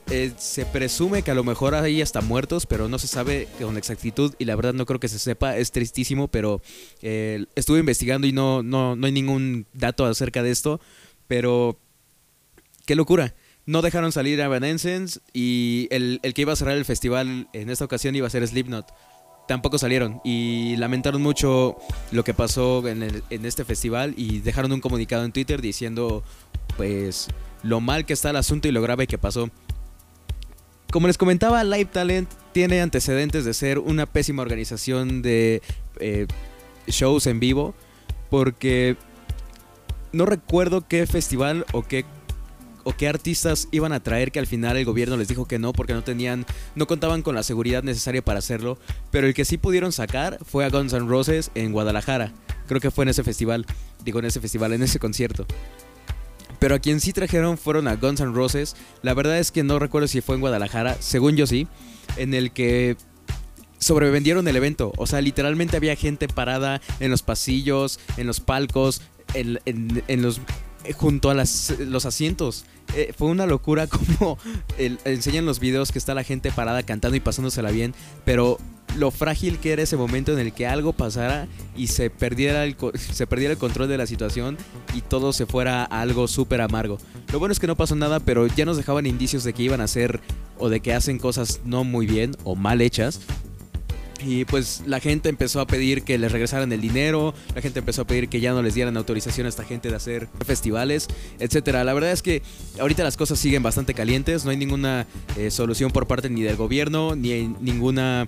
eh, 0.09 0.31
se, 0.37 0.65
presume 0.65 1.21
que 1.21 1.31
a 1.31 1.35
lo 1.35 1.43
mejor 1.43 1.75
hay 1.75 2.01
hasta 2.01 2.19
muertos, 2.21 2.65
pero 2.65 2.89
no 2.89 2.99
se 2.99 3.07
sabe 3.07 3.47
con 3.59 3.77
exactitud 3.77 4.33
y 4.37 4.45
la 4.45 4.55
verdad 4.55 4.73
no 4.73 4.85
creo 4.85 4.99
que 4.99 5.07
se 5.07 5.19
sepa, 5.19 5.55
es 5.55 5.71
tristísimo, 5.71 6.27
pero 6.27 6.61
estuve 7.01 7.79
investigando 7.79 8.27
y 8.27 8.33
no, 8.33 8.63
no, 8.63 8.95
no 8.97 9.05
hay 9.05 9.13
ningún 9.13 9.65
dato 9.73 10.05
acerca 10.05 10.43
de 10.43 10.51
esto, 10.51 10.81
pero 11.29 11.79
qué 12.85 12.95
locura 12.95 13.35
no 13.69 13.83
dejaron 13.83 14.11
salir 14.11 14.41
a 14.41 14.45
Evanescence 14.45 15.19
y 15.31 15.87
el, 15.91 16.19
que 16.33 16.41
iba 16.41 16.53
a 16.53 16.55
cerrar 16.55 16.75
el 16.75 16.85
festival 16.85 17.47
en 17.53 17.69
esta 17.69 17.85
ocasión 17.85 18.15
iba 18.15 18.25
a 18.25 18.29
ser 18.31 18.45
Slipknot. 18.47 18.87
Tampoco 19.47 19.77
salieron 19.77 20.21
y 20.23 20.75
lamentaron 20.77 21.21
mucho 21.21 21.77
lo 22.11 22.23
que 22.23 22.33
pasó 22.33 22.87
en, 22.87 23.21
en 23.29 23.45
este 23.45 23.65
festival 23.65 24.15
y 24.17 24.39
dejaron 24.39 24.71
un 24.71 24.81
comunicado 24.81 25.23
en 25.23 25.31
Twitter 25.31 25.61
diciendo 25.61 26.23
pues 26.77 27.27
lo 27.61 27.79
mal 27.79 28.07
que 28.07 28.13
está 28.13 28.31
el 28.31 28.37
asunto 28.37 28.67
y 28.67 28.71
lo 28.71 28.81
grave 28.81 29.05
que 29.05 29.19
pasó. 29.19 29.51
Como 30.91 31.05
les 31.05 31.19
comentaba, 31.19 31.63
Live 31.63 31.91
Talent 31.91 32.27
tiene 32.53 32.81
antecedentes 32.81 33.45
de 33.45 33.53
ser 33.53 33.77
una 33.77 34.07
pésima 34.07 34.41
organización 34.41 35.21
de 35.21 35.61
eh, 35.99 36.25
shows 36.87 37.27
en 37.27 37.39
vivo 37.39 37.75
porque 38.31 38.97
no 40.11 40.25
recuerdo 40.25 40.87
qué 40.87 41.05
festival 41.07 41.65
o 41.73 41.83
qué 41.83 42.05
o 42.83 42.93
qué 42.93 43.07
artistas 43.07 43.67
iban 43.71 43.91
a 43.93 43.99
traer 43.99 44.31
que 44.31 44.39
al 44.39 44.47
final 44.47 44.77
el 44.77 44.85
gobierno 44.85 45.17
les 45.17 45.27
dijo 45.27 45.45
que 45.45 45.59
no 45.59 45.73
porque 45.73 45.93
no 45.93 46.03
tenían, 46.03 46.45
no 46.75 46.87
contaban 46.87 47.21
con 47.21 47.35
la 47.35 47.43
seguridad 47.43 47.83
necesaria 47.83 48.23
para 48.23 48.39
hacerlo. 48.39 48.77
Pero 49.11 49.27
el 49.27 49.33
que 49.33 49.45
sí 49.45 49.57
pudieron 49.57 49.91
sacar 49.91 50.39
fue 50.43 50.65
a 50.65 50.69
Guns 50.69 50.93
N' 50.93 51.07
Roses 51.07 51.51
en 51.55 51.71
Guadalajara. 51.71 52.31
Creo 52.67 52.81
que 52.81 52.89
fue 52.89 53.03
en 53.03 53.09
ese 53.09 53.23
festival, 53.23 53.65
digo 54.03 54.19
en 54.19 54.25
ese 54.25 54.39
festival, 54.39 54.73
en 54.73 54.81
ese 54.81 54.97
concierto. 54.97 55.45
Pero 56.59 56.75
a 56.75 56.79
quien 56.79 56.99
sí 56.99 57.13
trajeron 57.13 57.57
fueron 57.57 57.87
a 57.87 57.95
Guns 57.95 58.21
N' 58.21 58.33
Roses. 58.33 58.75
La 59.01 59.13
verdad 59.13 59.37
es 59.37 59.51
que 59.51 59.63
no 59.63 59.77
recuerdo 59.77 60.07
si 60.07 60.21
fue 60.21 60.35
en 60.35 60.41
Guadalajara, 60.41 60.97
según 60.99 61.35
yo 61.35 61.47
sí, 61.47 61.67
en 62.17 62.33
el 62.33 62.51
que 62.51 62.97
sobrevendieron 63.77 64.47
el 64.47 64.55
evento. 64.55 64.93
O 64.97 65.07
sea, 65.07 65.21
literalmente 65.21 65.77
había 65.77 65.95
gente 65.95 66.27
parada 66.27 66.81
en 66.99 67.11
los 67.11 67.23
pasillos, 67.23 67.99
en 68.17 68.27
los 68.27 68.39
palcos, 68.39 69.01
en, 69.33 69.59
en 69.65 70.21
los 70.21 70.41
eh, 70.85 70.93
junto 70.93 71.29
a 71.29 71.33
las, 71.33 71.75
los 71.79 72.05
asientos. 72.05 72.65
Eh, 72.95 73.13
fue 73.17 73.27
una 73.27 73.45
locura 73.45 73.87
como 74.17 74.37
enseñan 74.77 75.45
los 75.45 75.59
videos 75.59 75.91
que 75.91 75.99
está 75.99 76.13
la 76.13 76.23
gente 76.23 76.51
parada 76.51 76.83
cantando 76.83 77.17
y 77.17 77.19
pasándosela 77.19 77.71
bien, 77.71 77.93
pero 78.25 78.57
lo 78.97 79.11
frágil 79.11 79.59
que 79.59 79.71
era 79.71 79.83
ese 79.83 79.97
momento 79.97 80.33
en 80.33 80.39
el 80.39 80.51
que 80.53 80.65
algo 80.65 80.93
pasara 80.93 81.47
y 81.75 81.87
se 81.87 82.09
perdiera 82.09 82.63
el, 82.63 82.75
se 82.95 83.27
perdiera 83.27 83.53
el 83.53 83.59
control 83.59 83.89
de 83.89 83.97
la 83.97 84.07
situación 84.07 84.57
y 84.95 85.01
todo 85.01 85.33
se 85.33 85.45
fuera 85.45 85.83
a 85.83 86.01
algo 86.01 86.27
súper 86.27 86.61
amargo. 86.61 86.97
Lo 87.31 87.39
bueno 87.39 87.51
es 87.51 87.59
que 87.59 87.67
no 87.67 87.75
pasó 87.75 87.95
nada, 87.95 88.19
pero 88.19 88.47
ya 88.47 88.65
nos 88.65 88.77
dejaban 88.77 89.05
indicios 89.05 89.43
de 89.43 89.53
que 89.53 89.63
iban 89.63 89.81
a 89.81 89.85
hacer 89.85 90.21
o 90.57 90.69
de 90.69 90.79
que 90.79 90.93
hacen 90.93 91.19
cosas 91.19 91.61
no 91.65 91.83
muy 91.83 92.05
bien 92.05 92.35
o 92.43 92.55
mal 92.55 92.81
hechas. 92.81 93.19
Y 94.25 94.45
pues 94.45 94.83
la 94.85 94.99
gente 94.99 95.29
empezó 95.29 95.61
a 95.61 95.67
pedir 95.67 96.03
que 96.03 96.17
les 96.17 96.31
regresaran 96.31 96.71
el 96.71 96.81
dinero, 96.81 97.33
la 97.55 97.61
gente 97.61 97.79
empezó 97.79 98.01
a 98.01 98.07
pedir 98.07 98.27
que 98.27 98.39
ya 98.39 98.51
no 98.51 98.61
les 98.61 98.73
dieran 98.73 98.97
autorización 98.97 99.45
a 99.45 99.49
esta 99.49 99.63
gente 99.63 99.89
de 99.89 99.95
hacer 99.95 100.27
festivales, 100.45 101.07
etcétera. 101.39 101.83
La 101.83 101.93
verdad 101.93 102.11
es 102.11 102.21
que 102.21 102.41
ahorita 102.79 103.03
las 103.03 103.17
cosas 103.17 103.39
siguen 103.39 103.63
bastante 103.63 103.93
calientes, 103.93 104.43
no 104.43 104.51
hay 104.51 104.57
ninguna 104.57 105.07
eh, 105.37 105.51
solución 105.51 105.91
por 105.91 106.07
parte 106.07 106.29
ni 106.29 106.41
del 106.41 106.57
gobierno, 106.57 107.15
ni 107.15 107.47
ninguna 107.61 108.27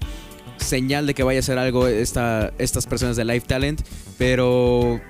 señal 0.58 1.08
de 1.08 1.14
que 1.14 1.24
vaya 1.24 1.40
a 1.40 1.44
ser 1.44 1.58
algo 1.58 1.88
esta, 1.88 2.54
estas 2.58 2.86
personas 2.86 3.18
de 3.18 3.26
Live 3.26 3.42
Talent, 3.42 3.82
pero 4.18 5.02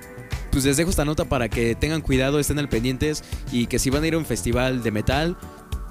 pues 0.50 0.64
les 0.64 0.76
dejo 0.76 0.90
esta 0.90 1.04
nota 1.04 1.24
para 1.24 1.48
que 1.48 1.74
tengan 1.74 2.00
cuidado, 2.00 2.38
estén 2.38 2.58
al 2.58 2.68
pendientes 2.68 3.22
y 3.52 3.66
que 3.66 3.78
si 3.78 3.90
van 3.90 4.02
a 4.02 4.06
ir 4.06 4.14
a 4.14 4.18
un 4.18 4.26
festival 4.26 4.82
de 4.82 4.90
metal, 4.90 5.36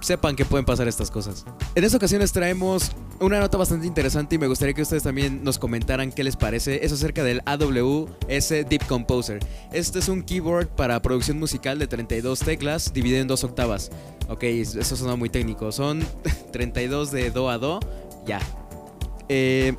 sepan 0.01 0.35
que 0.35 0.45
pueden 0.45 0.65
pasar 0.65 0.87
estas 0.87 1.09
cosas. 1.11 1.45
En 1.75 1.83
esta 1.83 1.97
ocasión 1.97 2.21
les 2.21 2.31
traemos 2.31 2.91
una 3.21 3.39
nota 3.39 3.57
bastante 3.57 3.85
interesante 3.85 4.35
y 4.35 4.37
me 4.37 4.47
gustaría 4.47 4.73
que 4.73 4.81
ustedes 4.81 5.03
también 5.03 5.43
nos 5.43 5.59
comentaran 5.59 6.11
qué 6.11 6.23
les 6.23 6.35
parece. 6.35 6.83
Es 6.83 6.91
acerca 6.91 7.23
del 7.23 7.41
AWS 7.45 8.49
Deep 8.67 8.85
Composer. 8.87 9.39
Este 9.71 9.99
es 9.99 10.09
un 10.09 10.23
keyboard 10.23 10.67
para 10.69 11.01
producción 11.01 11.39
musical 11.39 11.77
de 11.77 11.87
32 11.87 12.39
teclas 12.39 12.93
dividido 12.93 13.21
en 13.21 13.27
dos 13.27 13.43
octavas. 13.43 13.91
Ok, 14.27 14.43
eso 14.43 14.95
suena 14.95 15.15
muy 15.15 15.29
técnico. 15.29 15.71
Son 15.71 16.03
32 16.51 17.11
de 17.11 17.31
do 17.31 17.49
a 17.49 17.57
do. 17.57 17.79
Ya. 18.25 18.39
Eh, 19.29 19.75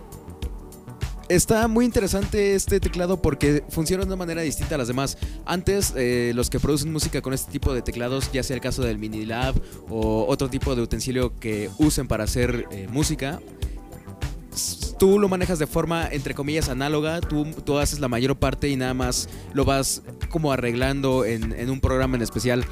Está 1.32 1.66
muy 1.66 1.86
interesante 1.86 2.54
este 2.54 2.78
teclado 2.78 3.22
porque 3.22 3.64
funciona 3.70 4.02
de 4.02 4.08
una 4.08 4.16
manera 4.16 4.42
distinta 4.42 4.74
a 4.74 4.78
las 4.78 4.88
demás. 4.88 5.16
Antes, 5.46 5.94
eh, 5.96 6.32
los 6.34 6.50
que 6.50 6.60
producen 6.60 6.92
música 6.92 7.22
con 7.22 7.32
este 7.32 7.50
tipo 7.50 7.72
de 7.72 7.80
teclados, 7.80 8.30
ya 8.32 8.42
sea 8.42 8.54
el 8.54 8.60
caso 8.60 8.82
del 8.82 8.98
Mini 8.98 9.24
Lab 9.24 9.54
o 9.88 10.26
otro 10.28 10.50
tipo 10.50 10.76
de 10.76 10.82
utensilio 10.82 11.32
que 11.40 11.70
usen 11.78 12.06
para 12.06 12.24
hacer 12.24 12.66
eh, 12.70 12.86
música, 12.92 13.40
tú 14.98 15.18
lo 15.18 15.30
manejas 15.30 15.58
de 15.58 15.66
forma, 15.66 16.06
entre 16.12 16.34
comillas, 16.34 16.68
análoga, 16.68 17.22
tú, 17.22 17.46
tú, 17.64 17.78
haces 17.78 17.98
la 17.98 18.08
mayor 18.08 18.36
parte 18.36 18.68
y 18.68 18.76
nada 18.76 18.92
más 18.92 19.30
lo 19.54 19.64
vas 19.64 20.02
como 20.28 20.52
arreglando 20.52 21.24
en, 21.24 21.58
en 21.58 21.70
un 21.70 21.80
programa 21.80 22.16
en 22.16 22.22
especial. 22.22 22.62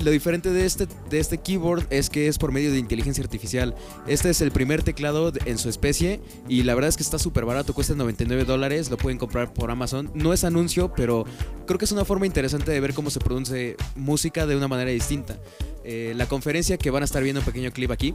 Lo 0.00 0.10
diferente 0.10 0.50
de 0.50 0.64
este, 0.64 0.88
de 1.10 1.20
este 1.20 1.38
keyboard 1.38 1.86
es 1.90 2.08
que 2.08 2.26
es 2.26 2.38
por 2.38 2.52
medio 2.52 2.72
de 2.72 2.78
inteligencia 2.78 3.22
artificial. 3.22 3.74
Este 4.06 4.30
es 4.30 4.40
el 4.40 4.50
primer 4.50 4.82
teclado 4.82 5.30
en 5.44 5.58
su 5.58 5.68
especie 5.68 6.22
y 6.48 6.62
la 6.62 6.74
verdad 6.74 6.88
es 6.88 6.96
que 6.96 7.02
está 7.02 7.18
súper 7.18 7.44
barato, 7.44 7.74
cuesta 7.74 7.94
99 7.94 8.44
dólares, 8.46 8.90
lo 8.90 8.96
pueden 8.96 9.18
comprar 9.18 9.52
por 9.52 9.70
Amazon. 9.70 10.10
No 10.14 10.32
es 10.32 10.44
anuncio, 10.44 10.90
pero 10.96 11.26
creo 11.66 11.78
que 11.78 11.84
es 11.84 11.92
una 11.92 12.06
forma 12.06 12.24
interesante 12.24 12.72
de 12.72 12.80
ver 12.80 12.94
cómo 12.94 13.10
se 13.10 13.20
produce 13.20 13.76
música 13.94 14.46
de 14.46 14.56
una 14.56 14.68
manera 14.68 14.90
distinta. 14.90 15.38
Eh, 15.84 16.14
la 16.16 16.26
conferencia 16.26 16.78
que 16.78 16.90
van 16.90 17.02
a 17.02 17.04
estar 17.04 17.22
viendo 17.22 17.40
un 17.40 17.46
pequeño 17.46 17.70
clip 17.70 17.90
aquí. 17.90 18.14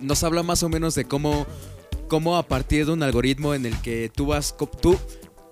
Nos 0.00 0.24
habla 0.24 0.42
más 0.42 0.62
o 0.62 0.70
menos 0.70 0.94
de 0.94 1.04
cómo, 1.04 1.46
cómo 2.08 2.38
a 2.38 2.48
partir 2.48 2.86
de 2.86 2.92
un 2.92 3.02
algoritmo 3.02 3.52
en 3.52 3.66
el 3.66 3.78
que 3.82 4.10
tú 4.12 4.26
vas, 4.26 4.56
tú 4.80 4.98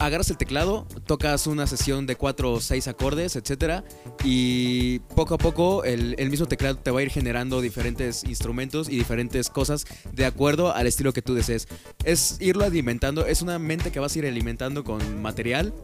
agarras 0.00 0.30
el 0.30 0.38
teclado, 0.38 0.86
tocas 1.04 1.46
una 1.46 1.66
sesión 1.66 2.06
de 2.06 2.16
cuatro 2.16 2.52
o 2.52 2.60
seis 2.60 2.88
acordes, 2.88 3.36
etcétera, 3.36 3.84
y 4.24 5.00
poco 5.14 5.34
a 5.34 5.38
poco 5.38 5.84
el, 5.84 6.16
mismo 6.30 6.46
teclado 6.46 6.76
te 6.76 6.90
va 6.90 7.00
a 7.00 7.02
ir 7.02 7.10
generando 7.10 7.60
diferentes 7.60 8.24
instrumentos 8.24 8.88
y 8.88 8.96
diferentes 8.96 9.50
cosas 9.50 9.84
de 10.12 10.24
acuerdo 10.24 10.74
al 10.74 10.86
estilo 10.86 11.12
que 11.12 11.20
tú 11.20 11.34
desees. 11.34 11.68
Es 12.04 12.38
irlo 12.40 12.64
alimentando, 12.64 13.26
es 13.26 13.42
una 13.42 13.58
mente 13.58 13.92
que 13.92 14.00
vas 14.00 14.16
a 14.16 14.18
ir 14.18 14.26
alimentando 14.26 14.84
con 14.84 15.20
material 15.20 15.74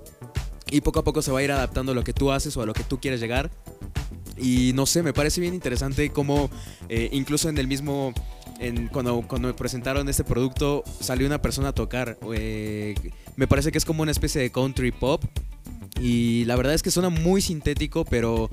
y 0.70 0.80
poco 0.80 1.00
a 1.00 1.04
poco 1.04 1.20
se 1.20 1.30
va 1.30 1.40
a 1.40 1.42
ir 1.42 1.52
adaptando 1.52 1.92
a 1.92 1.94
lo 1.94 2.02
que 2.02 2.14
tú 2.14 2.32
haces 2.32 2.56
o 2.56 2.62
a 2.62 2.66
lo 2.66 2.72
que 2.72 2.84
tú 2.84 2.98
quieres 2.98 3.20
llegar. 3.20 3.50
Y 4.38 4.72
no 4.74 4.86
sé, 4.86 5.02
me 5.02 5.12
parece 5.12 5.42
bien 5.42 5.54
interesante 5.54 6.10
cómo 6.10 6.50
eh, 6.88 7.10
incluso 7.12 7.50
en 7.50 7.58
el 7.58 7.66
mismo 7.66 8.14
cuando, 8.92 9.24
me 9.40 9.54
presentaron 9.54 10.08
este 10.08 10.24
producto, 10.24 10.84
salió 11.00 11.26
una 11.26 11.40
persona 11.40 11.68
a 11.68 11.72
tocar. 11.72 12.18
Eh, 12.34 12.94
me 13.36 13.46
parece 13.46 13.72
que 13.72 13.78
es 13.78 13.84
como 13.84 14.02
una 14.02 14.12
especie 14.12 14.40
de 14.40 14.50
country 14.50 14.92
pop. 14.92 15.22
Y 16.00 16.44
la 16.44 16.56
verdad 16.56 16.74
es 16.74 16.82
que 16.82 16.90
suena 16.90 17.08
muy 17.08 17.40
sintético, 17.40 18.04
pero 18.04 18.50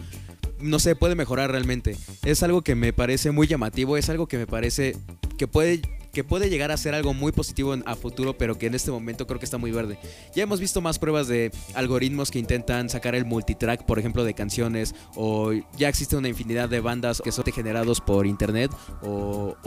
no 0.60 0.80
sé, 0.80 0.96
puede 0.96 1.16
mejorar 1.16 1.52
realmente. 1.52 1.98
Es 2.24 2.42
algo 2.44 2.62
que 2.62 2.76
me 2.76 2.94
parece 2.94 3.32
muy 3.32 3.48
llamativo, 3.48 3.98
es 3.98 4.10
algo 4.10 4.28
que 4.28 4.38
me 4.38 4.48
parece 4.48 4.96
que 5.38 5.48
puede 5.48 5.82
que 6.14 6.24
puede 6.24 6.50
llegar 6.50 6.72
a 6.72 6.78
ser 6.78 6.94
algo 6.94 7.14
muy 7.14 7.32
positivo 7.32 7.76
a 7.86 7.96
futuro, 7.96 8.38
pero 8.38 8.58
que 8.58 8.68
en 8.68 8.76
este 8.76 8.92
momento 8.92 9.26
creo 9.26 9.40
que 9.40 9.46
está 9.46 9.58
muy 9.58 9.72
verde. 9.72 9.98
Ya 10.36 10.44
hemos 10.44 10.60
visto 10.60 10.80
más 10.80 11.00
pruebas 11.00 11.28
de 11.28 11.52
algoritmos 11.74 12.30
que 12.30 12.40
intentan 12.40 12.88
sacar 12.90 13.16
el 13.16 13.26
multitrack, 13.26 13.84
por 13.86 13.98
ejemplo, 13.98 14.24
de 14.24 14.36
canciones, 14.36 14.94
o 15.16 15.52
ya 15.76 15.90
existe 15.90 16.16
una 16.16 16.30
infinidad 16.30 16.70
de 16.70 16.80
bandas 16.80 17.20
que 17.22 17.32
son 17.32 17.44
generados 17.46 18.00
por 18.00 18.28
internet 18.28 18.72
o, 19.02 19.58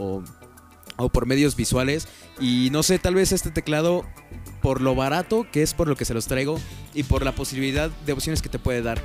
o 0.96 1.08
por 1.08 1.26
medios 1.26 1.56
visuales. 1.56 2.06
Y 2.40 2.68
no 2.70 2.82
sé, 2.82 2.98
tal 3.00 3.16
vez 3.16 3.32
este 3.32 3.50
teclado, 3.50 4.04
por 4.62 4.80
lo 4.80 4.94
barato 4.94 5.46
que 5.50 5.62
es 5.62 5.74
por 5.74 5.88
lo 5.88 5.96
que 5.96 6.04
se 6.04 6.14
los 6.14 6.26
traigo 6.26 6.60
y 6.94 7.02
por 7.02 7.24
la 7.24 7.34
posibilidad 7.34 7.90
de 7.90 8.12
opciones 8.12 8.40
que 8.40 8.48
te 8.48 8.58
puede 8.58 8.82
dar, 8.82 9.02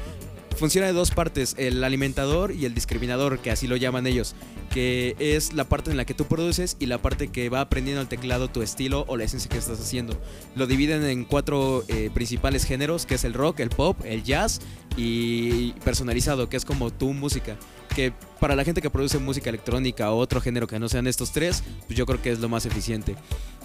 funciona 0.56 0.88
de 0.88 0.94
dos 0.94 1.12
partes, 1.12 1.56
el 1.58 1.84
alimentador 1.84 2.52
y 2.52 2.66
el 2.66 2.74
discriminador, 2.74 3.40
que 3.40 3.52
así 3.52 3.68
lo 3.68 3.76
llaman 3.76 4.08
ellos, 4.08 4.36
que 4.72 5.16
es 5.20 5.54
la 5.54 5.66
parte 5.66 5.92
en 5.92 5.98
la 5.98 6.06
que 6.06 6.14
tú 6.14 6.26
produces 6.26 6.78
y 6.80 6.86
la 6.86 7.02
parte 7.02 7.30
que 7.30 7.50
va 7.50 7.62
aprendiendo 7.62 8.02
al 8.02 8.08
teclado 8.08 8.48
tu 8.48 8.62
estilo 8.62 9.06
o 9.08 9.18
la 9.18 9.24
esencia 9.24 9.50
que 9.50 9.58
estás 9.58 9.80
haciendo. 9.80 10.20
Lo 10.56 10.68
dividen 10.68 11.04
en 11.04 11.26
cuatro 11.26 11.84
eh, 11.88 12.10
principales 12.14 12.66
géneros, 12.66 13.06
que 13.06 13.16
es 13.16 13.24
el 13.24 13.34
rock, 13.34 13.60
el 13.60 13.70
pop, 13.70 14.00
el 14.06 14.24
jazz 14.24 14.62
y 14.98 15.72
personalizado, 15.84 16.50
que 16.50 16.58
es 16.58 16.66
como 16.66 16.92
tu 16.92 17.14
música 17.14 17.58
que 17.92 18.14
para 18.40 18.56
la 18.56 18.64
gente 18.64 18.82
que 18.82 18.90
produce 18.90 19.20
música 19.20 19.50
electrónica 19.50 20.12
o 20.12 20.18
otro 20.18 20.42
género 20.42 20.68
que 20.68 20.80
no 20.80 20.90
sean 20.90 21.08
estos 21.08 21.32
tres, 21.32 21.64
pues 21.86 21.98
yo 21.98 22.06
creo 22.06 22.22
que 22.22 22.32
es 22.32 22.40
lo 22.40 22.50
más 22.50 22.66
eficiente. 22.66 23.16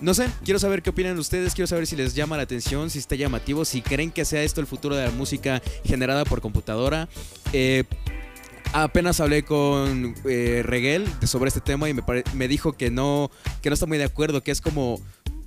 No 0.01 0.13
sé, 0.13 0.29
quiero 0.45 0.59
saber 0.59 0.83
qué 0.83 0.91
opinan 0.91 1.19
ustedes, 1.19 1.55
quiero 1.55 1.67
saber 1.67 1.87
si 1.87 1.97
les 1.97 2.15
llama 2.15 2.37
la 2.37 2.43
atención, 2.43 2.91
si 2.91 2.99
está 2.99 3.15
llamativo, 3.15 3.65
si 3.65 3.81
creen 3.81 4.11
que 4.11 4.25
sea 4.25 4.43
esto 4.43 4.61
el 4.61 4.67
futuro 4.67 4.95
de 4.95 5.07
la 5.07 5.11
música 5.13 5.63
generada 5.85 6.25
por 6.25 6.41
computadora. 6.41 7.09
Eh, 7.53 7.85
apenas 8.73 9.21
hablé 9.21 9.45
con 9.45 10.15
eh, 10.25 10.63
Reguel 10.65 11.07
sobre 11.27 11.49
este 11.49 11.61
tema 11.61 11.89
y 11.89 11.95
me, 11.95 12.03
me 12.35 12.49
dijo 12.49 12.75
que 12.75 12.91
no, 12.91 13.31
que 13.63 13.71
no 13.71 13.75
está 13.75 13.87
muy 13.87 13.99
de 13.99 14.05
acuerdo, 14.05 14.43
que 14.43 14.51
es 14.51 14.61
como 14.61 15.01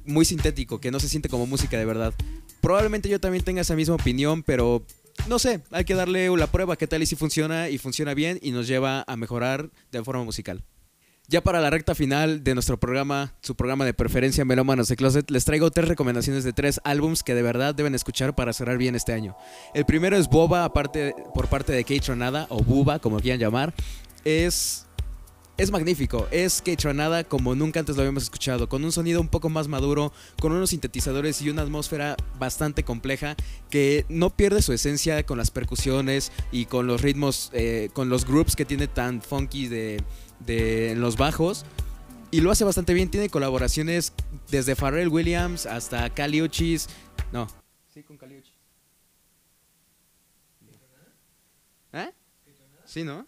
muy 0.06 0.26
sintético, 0.26 0.80
que 0.80 0.92
no 0.92 1.00
se 1.00 1.08
siente 1.08 1.30
como 1.30 1.46
música 1.46 1.78
de 1.78 1.86
verdad. 1.86 2.14
Probablemente 2.62 3.08
yo 3.08 3.20
también 3.20 3.44
tenga 3.44 3.62
esa 3.62 3.76
misma 3.76 3.96
opinión, 3.96 4.44
pero 4.44 4.84
no 5.28 5.40
sé, 5.40 5.62
hay 5.72 5.86
que 5.86 5.96
darle 5.96 6.30
la 6.36 6.48
prueba, 6.48 6.78
qué 6.78 6.88
tal 6.88 7.02
y 7.02 7.06
si 7.06 7.16
funciona 7.16 7.70
y 7.70 7.78
funciona 7.78 8.14
bien 8.14 8.40
y 8.42 8.52
nos 8.52 8.68
lleva 8.68 9.04
a 9.08 9.16
mejorar 9.18 9.70
de 9.92 10.04
forma 10.04 10.24
musical. 10.24 10.64
Ya 11.28 11.42
para 11.42 11.62
la 11.62 11.70
recta 11.70 11.94
final 11.94 12.44
de 12.44 12.56
nuestro 12.56 12.80
programa, 12.80 13.36
su 13.42 13.56
programa 13.56 13.86
de 13.86 13.94
preferencia 13.94 14.46
Melómanos 14.46 14.88
de 14.88 14.96
Closet, 14.96 15.30
les 15.30 15.46
traigo 15.46 15.70
tres 15.70 15.88
recomendaciones 15.88 16.44
de 16.44 16.54
tres 16.54 16.82
álbums 16.84 17.22
que 17.22 17.36
de 17.36 17.44
verdad 17.44 17.76
deben 17.76 17.94
escuchar 17.94 18.34
para 18.34 18.52
cerrar 18.52 18.80
bien 18.80 18.96
este 18.96 19.14
año. 19.14 19.38
El 19.76 19.86
primero 19.86 20.18
es 20.18 20.28
Boba, 20.28 20.66
aparte, 20.66 21.14
por 21.36 21.48
parte 21.48 21.72
de 21.72 21.84
Kate 21.84 22.00
Tronada, 22.00 22.48
o 22.50 22.64
Buba, 22.64 22.98
como 22.98 23.20
quieran 23.20 23.40
llamar. 23.40 23.76
Es 24.26 24.88
es 25.60 25.72
magnífico, 25.72 26.26
es 26.32 26.64
Tronada 26.78 27.26
como 27.26 27.54
nunca 27.54 27.82
antes 27.82 27.98
lo 27.98 28.04
habíamos 28.04 28.24
escuchado, 28.24 28.70
con 28.70 28.86
un 28.86 28.94
sonido 28.94 29.20
un 29.20 29.28
poco 29.28 29.50
más 29.50 29.68
maduro, 29.68 30.14
con 30.40 30.54
unos 30.54 30.70
sintetizadores 30.70 31.42
y 31.42 31.50
una 31.50 31.64
atmósfera 31.64 32.16
bastante 32.40 32.86
compleja 32.86 33.36
que 33.70 34.06
no 34.08 34.30
pierde 34.30 34.62
su 34.62 34.72
esencia 34.72 35.26
con 35.26 35.38
las 35.38 35.52
percusiones 35.52 36.32
y 36.54 36.66
con 36.66 36.88
los 36.88 37.02
ritmos, 37.02 37.52
eh, 37.54 37.90
con 37.92 38.08
los 38.08 38.26
groups 38.26 38.56
que 38.56 38.64
tiene 38.64 38.88
tan 38.88 39.22
funky 39.22 39.68
de, 39.68 40.02
de 40.40 40.96
los 40.96 41.18
bajos. 41.18 41.66
Y 42.32 42.40
lo 42.40 42.52
hace 42.52 42.64
bastante 42.64 42.94
bien, 42.94 43.12
tiene 43.12 43.28
colaboraciones 43.28 44.14
desde 44.50 44.78
Pharrell 44.78 45.10
Williams 45.10 45.66
hasta 45.66 46.10
Cali 46.12 46.42
Uchis. 46.42 46.88
No. 47.34 47.48
Sí, 47.94 48.04
con 48.04 48.18
Cali 48.18 48.42
¿Eh? 51.92 52.12
Sí, 52.86 53.04
¿no? 53.04 53.28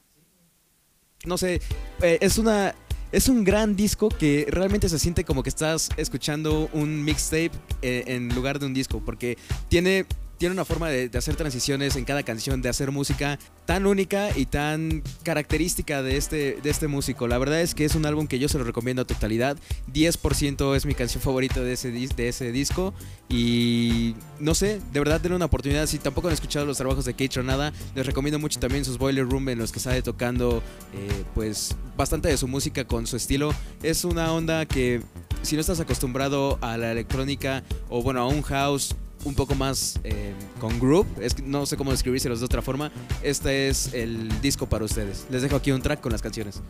No 1.26 1.38
sé, 1.38 1.62
eh, 2.02 2.18
es 2.22 2.38
una 2.38 2.76
es 3.12 3.28
un 3.28 3.44
gran 3.44 3.76
disco 3.76 4.08
que 4.08 4.48
realmente 4.50 4.88
se 4.88 4.98
siente 4.98 5.26
como 5.26 5.44
que 5.44 5.50
estás 5.50 5.90
escuchando 5.98 6.70
un 6.72 7.04
mixtape 7.04 7.52
eh, 7.82 8.06
en 8.08 8.34
lugar 8.34 8.58
de 8.60 8.66
un 8.66 8.74
disco, 8.74 9.02
porque 9.04 9.38
tiene 9.68 10.06
tiene 10.42 10.54
una 10.54 10.66
forma 10.66 10.90
de, 10.90 11.16
hacer 11.16 11.36
transiciones 11.36 11.96
en 11.98 12.04
cada 12.04 12.24
canción, 12.24 12.64
de 12.64 12.70
hacer 12.70 12.90
música 12.90 13.38
tan 13.68 13.86
única 13.86 14.36
y 14.36 14.48
tan 14.48 15.04
característica 15.22 16.02
de 16.02 16.18
este, 16.18 16.58
de 16.64 16.68
este 16.68 16.88
músico. 16.88 17.28
La 17.28 17.38
verdad 17.38 17.62
es 17.62 17.76
que 17.76 17.86
es 17.86 17.94
un 17.94 18.08
álbum 18.08 18.26
que 18.26 18.40
yo 18.40 18.50
se 18.50 18.58
lo 18.58 18.64
recomiendo 18.64 19.04
a 19.04 19.06
totalidad. 19.06 19.56
10% 19.94 20.76
es 20.76 20.88
mi 20.88 20.96
canción 20.96 21.22
favorita 21.22 21.60
de 21.60 21.74
ese, 21.74 21.92
de 21.92 22.28
ese 22.28 22.52
disco. 22.52 22.92
Y 23.30 24.16
no 24.40 24.56
sé, 24.56 24.82
de 24.92 25.00
verdad 25.00 25.22
denle 25.22 25.36
una 25.36 25.46
oportunidad. 25.46 25.86
Si 25.86 26.00
tampoco 26.00 26.30
han 26.30 26.34
escuchado 26.34 26.66
los 26.66 26.78
trabajos 26.78 27.06
de 27.06 27.14
Kate 27.14 27.44
nada, 27.44 27.72
les 27.94 28.04
recomiendo 28.04 28.40
mucho 28.40 28.60
también 28.60 28.84
sus 28.84 28.98
Boiler 28.98 29.30
Room 29.30 29.48
en 29.50 29.60
los 29.60 29.72
que 29.72 29.80
sale 29.80 30.02
tocando 30.02 30.64
eh, 30.96 31.24
pues 31.36 31.76
bastante 31.96 32.30
de 32.30 32.38
su 32.38 32.48
música 32.48 32.86
con 32.86 33.06
su 33.06 33.16
estilo. 33.16 33.54
Es 33.84 34.06
una 34.06 34.34
onda 34.34 34.66
que 34.66 35.04
si 35.44 35.54
no 35.54 35.62
estás 35.62 35.80
acostumbrado 35.80 36.58
a 36.62 36.78
la 36.78 36.92
electrónica 36.92 37.62
o 37.90 38.02
bueno, 38.02 38.22
a 38.22 38.28
un 38.28 38.42
house 38.42 38.96
un 39.24 39.36
poco 39.36 39.56
más 39.56 40.00
eh, 40.04 40.34
con 40.60 40.80
group, 40.80 41.08
no 41.46 41.66
sé 41.66 41.78
cómo 41.78 41.92
describírselos 41.92 42.40
de 42.40 42.46
otra 42.46 42.62
forma, 42.62 42.92
este 43.24 43.70
es 43.70 43.94
el 43.94 44.42
disco 44.42 44.68
para 44.68 44.86
ustedes. 44.86 45.26
Les 45.30 45.42
dejo 45.42 45.56
aquí 45.56 45.72
un 45.72 45.82
track 45.82 46.02
con 46.02 46.12
las 46.12 46.22
canciones. 46.22 46.62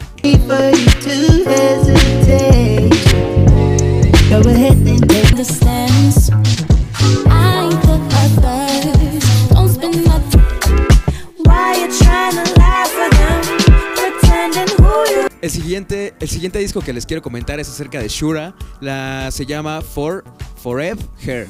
El 15.41 15.50
siguiente, 15.50 16.13
el 16.20 16.29
siguiente 16.29 16.60
disco 16.60 16.81
que 16.81 16.93
les 16.93 17.05
quiero 17.08 17.24
comentar 17.24 17.60
es 17.60 17.67
acerca 17.67 18.00
de 18.00 18.08
Shura. 18.08 18.53
La, 18.79 19.31
se 19.31 19.46
llama 19.46 19.81
For, 19.81 20.24
Forever 20.62 21.03
Her. 21.25 21.48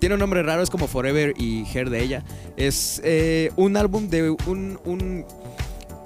Tiene 0.00 0.14
un 0.14 0.18
nombre 0.18 0.42
raro, 0.42 0.62
es 0.62 0.70
como 0.70 0.88
Forever 0.88 1.34
y 1.36 1.64
Her 1.72 1.90
de 1.90 2.02
ella. 2.02 2.24
Es 2.56 3.00
eh, 3.04 3.52
un 3.56 3.76
álbum 3.76 4.08
de 4.08 4.30
un... 4.30 5.26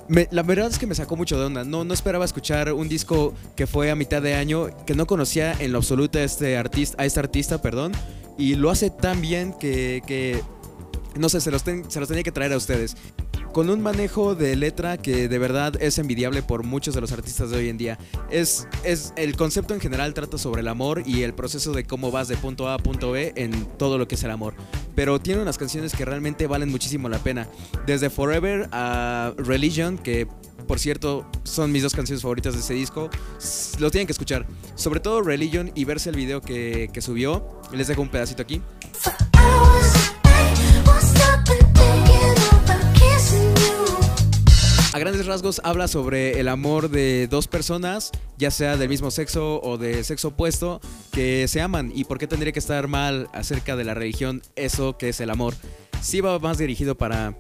la 0.09 0.43
verdad 0.43 0.69
es 0.69 0.79
que 0.79 0.87
me 0.87 0.95
sacó 0.95 1.17
mucho 1.17 1.39
de 1.39 1.47
onda. 1.47 1.65
No, 1.65 1.85
no 1.85 1.95
esperaba 1.95 2.25
escuchar 2.25 2.73
un 2.73 2.89
disco 2.89 3.35
que 3.55 3.67
fue 3.67 3.91
a 3.91 3.95
mitad 3.95 4.21
de 4.21 4.35
año, 4.35 4.69
que 4.85 4.95
no 4.95 5.07
conocía 5.07 5.53
en 5.53 5.73
lo 5.73 5.79
absoluto 5.79 6.19
a 6.19 6.25
este 6.25 6.57
artista, 6.57 7.01
a 7.01 7.07
este 7.07 7.21
artista, 7.21 7.63
perdón. 7.63 7.93
Y 8.37 8.57
lo 8.57 8.71
hace 8.71 8.91
tan 8.91 9.21
bien 9.21 9.55
que, 9.55 10.43
no 11.17 11.29
sé, 11.29 11.41
se 11.41 11.53
los, 11.53 11.63
se 11.63 12.01
los 12.01 12.09
tenía 12.09 12.25
que 12.25 12.33
traer 12.33 12.53
a 12.53 12.57
ustedes 12.57 12.97
con 13.55 13.71
un 13.71 13.81
manejo 13.81 14.35
de 14.35 14.57
letra 14.57 14.99
que 14.99 15.29
de 15.29 15.39
verdad 15.39 15.81
es 15.81 15.99
envidiable 15.99 16.43
por 16.43 16.65
muchos 16.65 16.93
de 16.93 17.01
los 17.01 17.13
artistas 17.13 17.51
de 17.51 17.57
hoy 17.57 17.69
en 17.69 17.79
día. 17.79 17.99
Es, 18.29 18.67
es 18.83 19.15
el 19.17 19.37
concepto 19.37 19.75
en 19.75 19.81
general 19.81 20.13
trata 20.13 20.39
sobre 20.39 20.61
el 20.63 20.69
amor 20.69 21.05
y 21.07 21.23
el 21.23 21.35
proceso 21.35 21.73
de 21.73 21.85
cómo 21.85 22.11
vas 22.11 22.27
de 22.27 22.37
punto 22.37 22.69
A 22.69 22.75
a 22.75 22.79
punto 22.79 23.13
B 23.13 23.33
en 23.37 23.65
todo 23.79 23.97
lo 23.97 24.09
que 24.09 24.17
es 24.17 24.25
el 24.25 24.33
amor. 24.33 24.55
Pero 24.97 25.21
tiene 25.21 25.41
unas 25.41 25.57
canciones 25.57 25.95
que 25.95 26.05
realmente 26.05 26.49
valen 26.49 26.69
muchísimo 26.69 27.09
la 27.09 27.21
pena. 27.21 27.49
Desde 27.87 28.11
Forever 28.11 28.69
a 28.73 29.33
Religion, 29.37 29.99
que 29.99 30.27
por 30.67 30.81
cierto 30.81 31.25
son 31.45 31.71
mis 31.71 31.85
dos 31.85 31.95
canciones 31.95 32.23
favoritas 32.23 32.55
de 32.55 32.61
ese 32.61 32.75
disco, 32.75 33.09
lo 33.79 33.93
tienen 33.93 34.09
que 34.09 34.13
escuchar. 34.13 34.47
Sobre 34.75 34.99
todo 34.99 35.23
Religion 35.23 35.71
y 35.77 35.85
verse 35.85 36.11
el 36.11 36.17
video 36.17 36.41
que, 36.41 36.91
que 36.93 37.01
subió. 37.01 37.61
Les 37.73 37.87
dejo 37.87 38.03
un 38.03 38.09
pedacito 38.09 38.43
aquí. 38.43 38.61
A 44.95 44.99
grandes 45.01 45.27
rasgos 45.27 45.61
habla 45.65 45.89
sobre 45.89 46.39
el 46.39 46.47
amor 46.47 46.89
de 46.89 47.27
dos 47.27 47.49
personas, 47.49 48.13
ya 48.39 48.53
sea 48.53 48.77
del 48.77 48.89
mismo 48.89 49.11
sexo 49.11 49.61
o 49.61 49.77
de 49.77 50.05
sexo 50.05 50.29
opuesto, 50.29 50.81
que 51.11 51.49
se 51.49 51.61
aman 51.61 51.91
y 51.93 52.05
por 52.05 52.19
qué 52.19 52.29
tendría 52.29 52.53
que 52.53 52.61
estar 52.61 52.87
mal 52.87 53.29
acerca 53.33 53.75
de 53.75 53.83
la 53.83 53.95
religión 53.95 54.41
eso 54.55 54.97
que 54.97 55.09
es 55.09 55.19
el 55.19 55.31
amor. 55.31 55.55
Sí 56.01 56.21
va 56.21 56.39
más 56.39 56.59
dirigido 56.59 56.95
para 56.95 57.35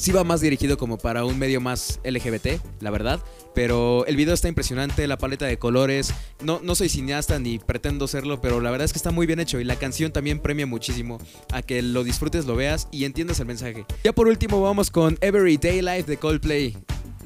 sí 0.00 0.12
va 0.12 0.24
más 0.24 0.40
dirigido 0.40 0.78
como 0.78 0.96
para 0.96 1.26
un 1.26 1.38
medio 1.38 1.60
más 1.60 2.00
LGBT, 2.04 2.58
la 2.80 2.90
verdad. 2.90 3.20
Pero 3.54 4.06
el 4.06 4.16
video 4.16 4.32
está 4.32 4.48
impresionante, 4.48 5.06
la 5.06 5.18
paleta 5.18 5.44
de 5.44 5.58
colores. 5.58 6.14
No, 6.42 6.60
no 6.62 6.74
soy 6.74 6.88
cineasta 6.88 7.38
ni 7.38 7.58
pretendo 7.58 8.08
serlo, 8.08 8.40
pero 8.40 8.60
la 8.60 8.70
verdad 8.70 8.86
es 8.86 8.92
que 8.92 8.98
está 8.98 9.10
muy 9.10 9.26
bien 9.26 9.40
hecho 9.40 9.60
y 9.60 9.64
la 9.64 9.76
canción 9.76 10.10
también 10.10 10.40
premia 10.40 10.66
muchísimo 10.66 11.18
a 11.52 11.60
que 11.60 11.82
lo 11.82 12.02
disfrutes, 12.02 12.46
lo 12.46 12.56
veas 12.56 12.88
y 12.90 13.04
entiendas 13.04 13.40
el 13.40 13.46
mensaje. 13.46 13.84
Ya 14.02 14.14
por 14.14 14.26
último 14.26 14.62
vamos 14.62 14.90
con 14.90 15.18
Everyday 15.20 15.82
Life 15.82 16.04
de 16.04 16.16
Coldplay. 16.16 16.76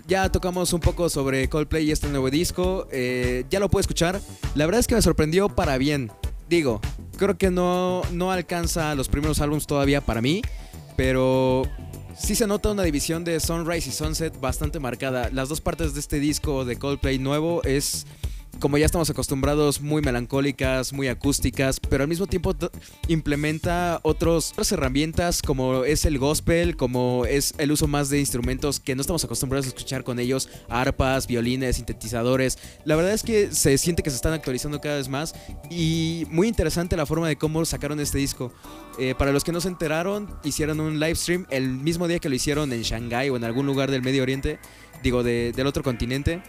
Ya 0.08 0.28
tocamos 0.30 0.72
un 0.72 0.80
poco 0.80 1.08
sobre 1.08 1.48
Coldplay 1.48 1.88
y 1.88 1.92
este 1.92 2.08
nuevo 2.08 2.28
disco. 2.28 2.88
Eh, 2.90 3.44
ya 3.50 3.60
lo 3.60 3.70
puedo 3.70 3.82
escuchar. 3.82 4.20
La 4.56 4.66
verdad 4.66 4.80
es 4.80 4.88
que 4.88 4.96
me 4.96 5.02
sorprendió 5.02 5.48
para 5.48 5.78
bien. 5.78 6.10
Digo, 6.48 6.80
creo 7.16 7.38
que 7.38 7.50
no, 7.50 8.02
no 8.12 8.32
alcanza 8.32 8.96
los 8.96 9.08
primeros 9.08 9.40
álbumes 9.40 9.66
todavía 9.66 10.00
para 10.00 10.20
mí. 10.20 10.42
Pero 10.96 11.62
sí 12.16 12.34
se 12.34 12.46
nota 12.46 12.70
una 12.70 12.82
división 12.82 13.24
de 13.24 13.40
Sunrise 13.40 13.88
y 13.88 13.92
Sunset 13.92 14.38
bastante 14.40 14.80
marcada. 14.80 15.30
Las 15.32 15.48
dos 15.48 15.60
partes 15.60 15.94
de 15.94 16.00
este 16.00 16.18
disco 16.18 16.64
de 16.64 16.76
Coldplay 16.76 17.18
nuevo 17.18 17.62
es 17.64 18.06
como 18.60 18.78
ya 18.78 18.86
estamos 18.86 19.10
acostumbrados, 19.10 19.80
muy 19.80 20.02
melancólicas, 20.02 20.92
muy 20.92 21.08
acústicas, 21.08 21.80
pero 21.80 22.04
al 22.04 22.08
mismo 22.08 22.26
tiempo 22.26 22.54
implementa 23.08 24.00
otras 24.02 24.54
herramientas 24.72 25.42
como 25.42 25.84
es 25.84 26.04
el 26.04 26.18
gospel, 26.18 26.76
como 26.76 27.24
es 27.26 27.54
el 27.58 27.72
uso 27.72 27.86
más 27.86 28.10
de 28.10 28.20
instrumentos 28.20 28.80
que 28.80 28.94
no 28.94 29.00
estamos 29.00 29.24
acostumbrados 29.24 29.66
a 29.66 29.68
escuchar 29.68 30.04
con 30.04 30.18
ellos, 30.18 30.48
arpas, 30.68 31.26
violines, 31.26 31.76
sintetizadores. 31.76 32.58
La 32.84 32.96
verdad 32.96 33.12
es 33.12 33.22
que 33.22 33.52
se 33.52 33.78
siente 33.78 34.02
que 34.02 34.10
se 34.10 34.16
están 34.16 34.32
actualizando 34.32 34.80
cada 34.80 34.96
vez 34.96 35.08
más 35.08 35.34
y 35.70 36.26
muy 36.30 36.48
interesante 36.48 36.96
la 36.96 37.06
forma 37.06 37.28
de 37.28 37.36
cómo 37.36 37.64
sacaron 37.64 38.00
este 38.00 38.18
disco. 38.18 38.52
Eh, 38.98 39.14
para 39.16 39.32
los 39.32 39.42
que 39.42 39.52
no 39.52 39.60
se 39.60 39.68
enteraron, 39.68 40.28
hicieron 40.44 40.80
un 40.80 41.00
live 41.00 41.16
stream 41.16 41.46
el 41.50 41.68
mismo 41.68 42.06
día 42.06 42.18
que 42.20 42.28
lo 42.28 42.34
hicieron 42.34 42.72
en 42.72 42.82
Shanghai 42.82 43.28
o 43.30 43.36
en 43.36 43.44
algún 43.44 43.66
lugar 43.66 43.90
del 43.90 44.02
Medio 44.02 44.22
Oriente, 44.22 44.58
digo, 45.02 45.22
del 45.22 45.66
otro 45.66 45.82
continente. 45.82 46.42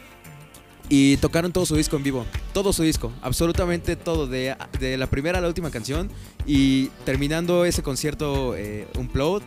Y 0.90 1.18
tocaron 1.18 1.52
todo 1.52 1.66
su 1.66 1.76
disco 1.76 1.98
en 1.98 2.04
vivo. 2.04 2.26
Todo 2.54 2.72
su 2.72 2.84
disco. 2.84 3.12
Absolutamente 3.22 3.96
todo. 3.96 4.28
De, 4.28 4.56
la 4.98 5.08
primera 5.08 5.40
a 5.40 5.42
la 5.42 5.48
última 5.48 5.72
canción. 5.72 6.10
Y 6.46 6.88
terminando 7.06 7.66
ese 7.66 7.82
concierto 7.82 8.56
eh, 8.56 8.88
Unplugged, 8.98 9.44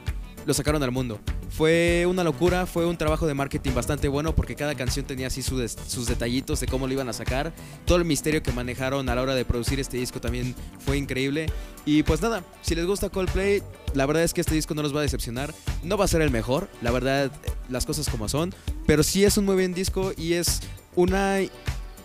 lo 0.46 0.54
sacaron 0.54 0.82
al 0.82 0.90
mundo. 0.90 1.20
Fue 1.50 2.06
una 2.06 2.24
locura, 2.24 2.66
fue 2.66 2.86
un 2.86 2.96
trabajo 2.96 3.26
de 3.26 3.34
marketing 3.34 3.72
bastante 3.74 4.08
bueno 4.08 4.34
porque 4.34 4.54
cada 4.54 4.74
canción 4.74 5.06
tenía 5.06 5.26
así 5.26 5.42
sus 5.42 6.06
detallitos 6.06 6.60
de 6.60 6.66
cómo 6.66 6.86
lo 6.86 6.92
iban 6.92 7.08
a 7.08 7.12
sacar. 7.12 7.52
Todo 7.84 7.98
el 7.98 8.04
misterio 8.04 8.42
que 8.42 8.52
manejaron 8.52 9.08
a 9.08 9.14
la 9.14 9.22
hora 9.22 9.34
de 9.34 9.44
producir 9.44 9.78
este 9.78 9.96
disco 9.96 10.20
también 10.20 10.54
fue 10.78 10.96
increíble. 10.96 11.46
Y 11.84 12.02
pues 12.02 12.22
nada, 12.22 12.44
si 12.62 12.74
les 12.74 12.86
gusta 12.86 13.10
Coldplay, 13.10 13.62
la 13.94 14.06
verdad 14.06 14.22
es 14.22 14.32
que 14.32 14.40
este 14.40 14.54
disco 14.54 14.74
no 14.74 14.82
los 14.82 14.94
va 14.94 15.00
a 15.00 15.02
decepcionar. 15.02 15.54
No 15.82 15.96
va 15.96 16.04
a 16.04 16.08
ser 16.08 16.22
el 16.22 16.30
mejor, 16.30 16.68
la 16.80 16.92
verdad, 16.92 17.30
las 17.68 17.86
cosas 17.86 18.08
como 18.08 18.28
son. 18.28 18.54
Pero 18.86 19.02
sí 19.02 19.24
es 19.24 19.36
un 19.36 19.44
muy 19.44 19.54
buen 19.54 19.74
disco 19.74 20.12
y 20.16 20.34
es 20.34 20.60
una 20.98 21.38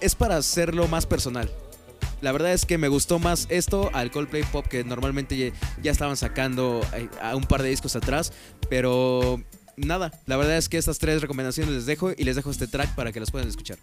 es 0.02 0.16
para 0.16 0.38
hacerlo 0.38 0.88
más 0.88 1.08
personal. 1.08 1.50
La 2.22 2.32
verdad 2.32 2.54
es 2.54 2.66
que 2.66 2.78
me 2.78 2.90
gustó 2.90 3.18
más 3.18 3.48
esto 3.50 3.90
al 3.92 4.12
Coldplay 4.12 4.44
Pop 4.44 4.68
que 4.68 4.84
normalmente 4.84 5.52
ya 5.82 5.92
estaban 5.92 6.16
sacando 6.16 6.80
eh, 6.94 7.10
a 7.20 7.36
un 7.36 7.44
par 7.44 7.64
de 7.64 7.70
discos 7.70 7.96
atrás, 7.96 8.32
pero 8.70 9.42
nada, 9.78 10.12
la 10.28 10.38
verdad 10.38 10.58
es 10.58 10.70
que 10.70 10.78
estas 10.78 11.00
tres 11.00 11.22
recomendaciones 11.24 11.74
les 11.74 11.86
dejo 11.88 12.12
y 12.16 12.24
les 12.24 12.36
dejo 12.36 12.52
este 12.52 12.68
track 12.68 12.94
para 12.94 13.12
que 13.12 13.20
los 13.20 13.32
puedan 13.32 13.48
escuchar. 13.48 13.80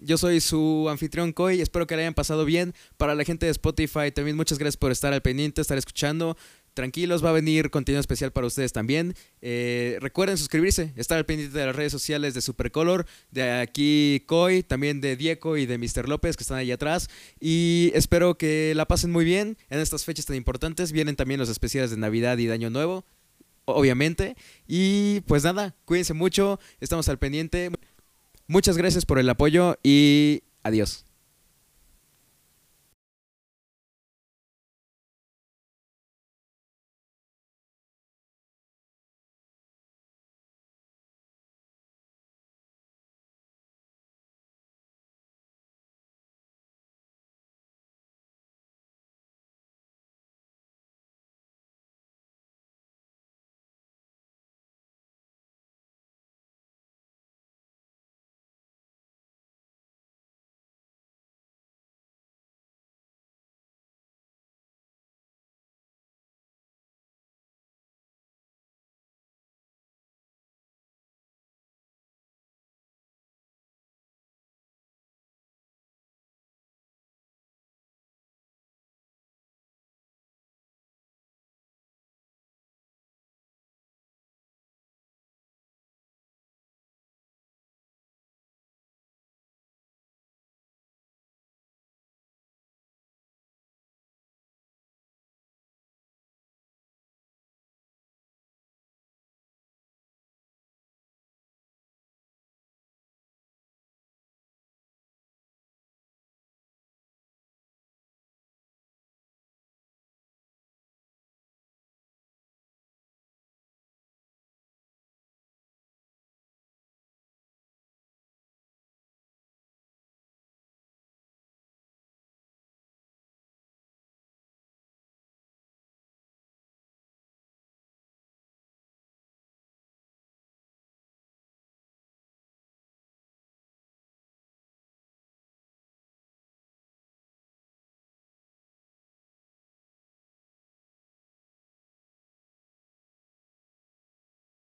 Yo 0.00 0.16
soy 0.16 0.40
su 0.40 0.88
anfitrión 0.88 1.32
Coy, 1.32 1.60
espero 1.60 1.86
que 1.86 1.94
le 1.94 2.02
hayan 2.02 2.14
pasado 2.14 2.46
bien. 2.46 2.72
Para 2.96 3.14
la 3.14 3.24
gente 3.24 3.44
de 3.44 3.52
Spotify 3.52 4.10
también 4.10 4.34
muchas 4.34 4.58
gracias 4.58 4.78
por 4.78 4.90
estar 4.90 5.12
al 5.12 5.20
pendiente, 5.20 5.60
estar 5.60 5.76
escuchando. 5.76 6.36
Tranquilos, 6.72 7.22
va 7.22 7.28
a 7.28 7.32
venir 7.32 7.68
contenido 7.68 8.00
especial 8.00 8.32
para 8.32 8.46
ustedes 8.46 8.72
también. 8.72 9.14
Eh, 9.42 9.98
recuerden 10.00 10.38
suscribirse, 10.38 10.94
estar 10.96 11.18
al 11.18 11.26
pendiente 11.26 11.58
de 11.58 11.66
las 11.66 11.76
redes 11.76 11.92
sociales 11.92 12.32
de 12.32 12.40
Supercolor, 12.40 13.04
de 13.32 13.50
aquí 13.52 14.22
Coy, 14.26 14.62
también 14.62 15.02
de 15.02 15.16
Diego 15.16 15.58
y 15.58 15.66
de 15.66 15.76
Mr. 15.76 16.08
López 16.08 16.38
que 16.38 16.44
están 16.44 16.56
ahí 16.56 16.72
atrás. 16.72 17.10
Y 17.38 17.90
espero 17.94 18.38
que 18.38 18.72
la 18.74 18.86
pasen 18.86 19.10
muy 19.10 19.26
bien 19.26 19.58
en 19.68 19.80
estas 19.80 20.06
fechas 20.06 20.24
tan 20.24 20.36
importantes. 20.36 20.90
Vienen 20.92 21.16
también 21.16 21.38
los 21.38 21.50
especiales 21.50 21.90
de 21.90 21.98
Navidad 21.98 22.38
y 22.38 22.46
de 22.46 22.54
Año 22.54 22.70
Nuevo, 22.70 23.04
obviamente. 23.66 24.36
Y 24.66 25.20
pues 25.22 25.44
nada, 25.44 25.76
cuídense 25.84 26.14
mucho, 26.14 26.58
estamos 26.80 27.10
al 27.10 27.18
pendiente. 27.18 27.70
Muchas 28.50 28.76
gracias 28.76 29.06
por 29.06 29.20
el 29.20 29.30
apoyo 29.30 29.78
y 29.84 30.42
adiós. 30.64 31.04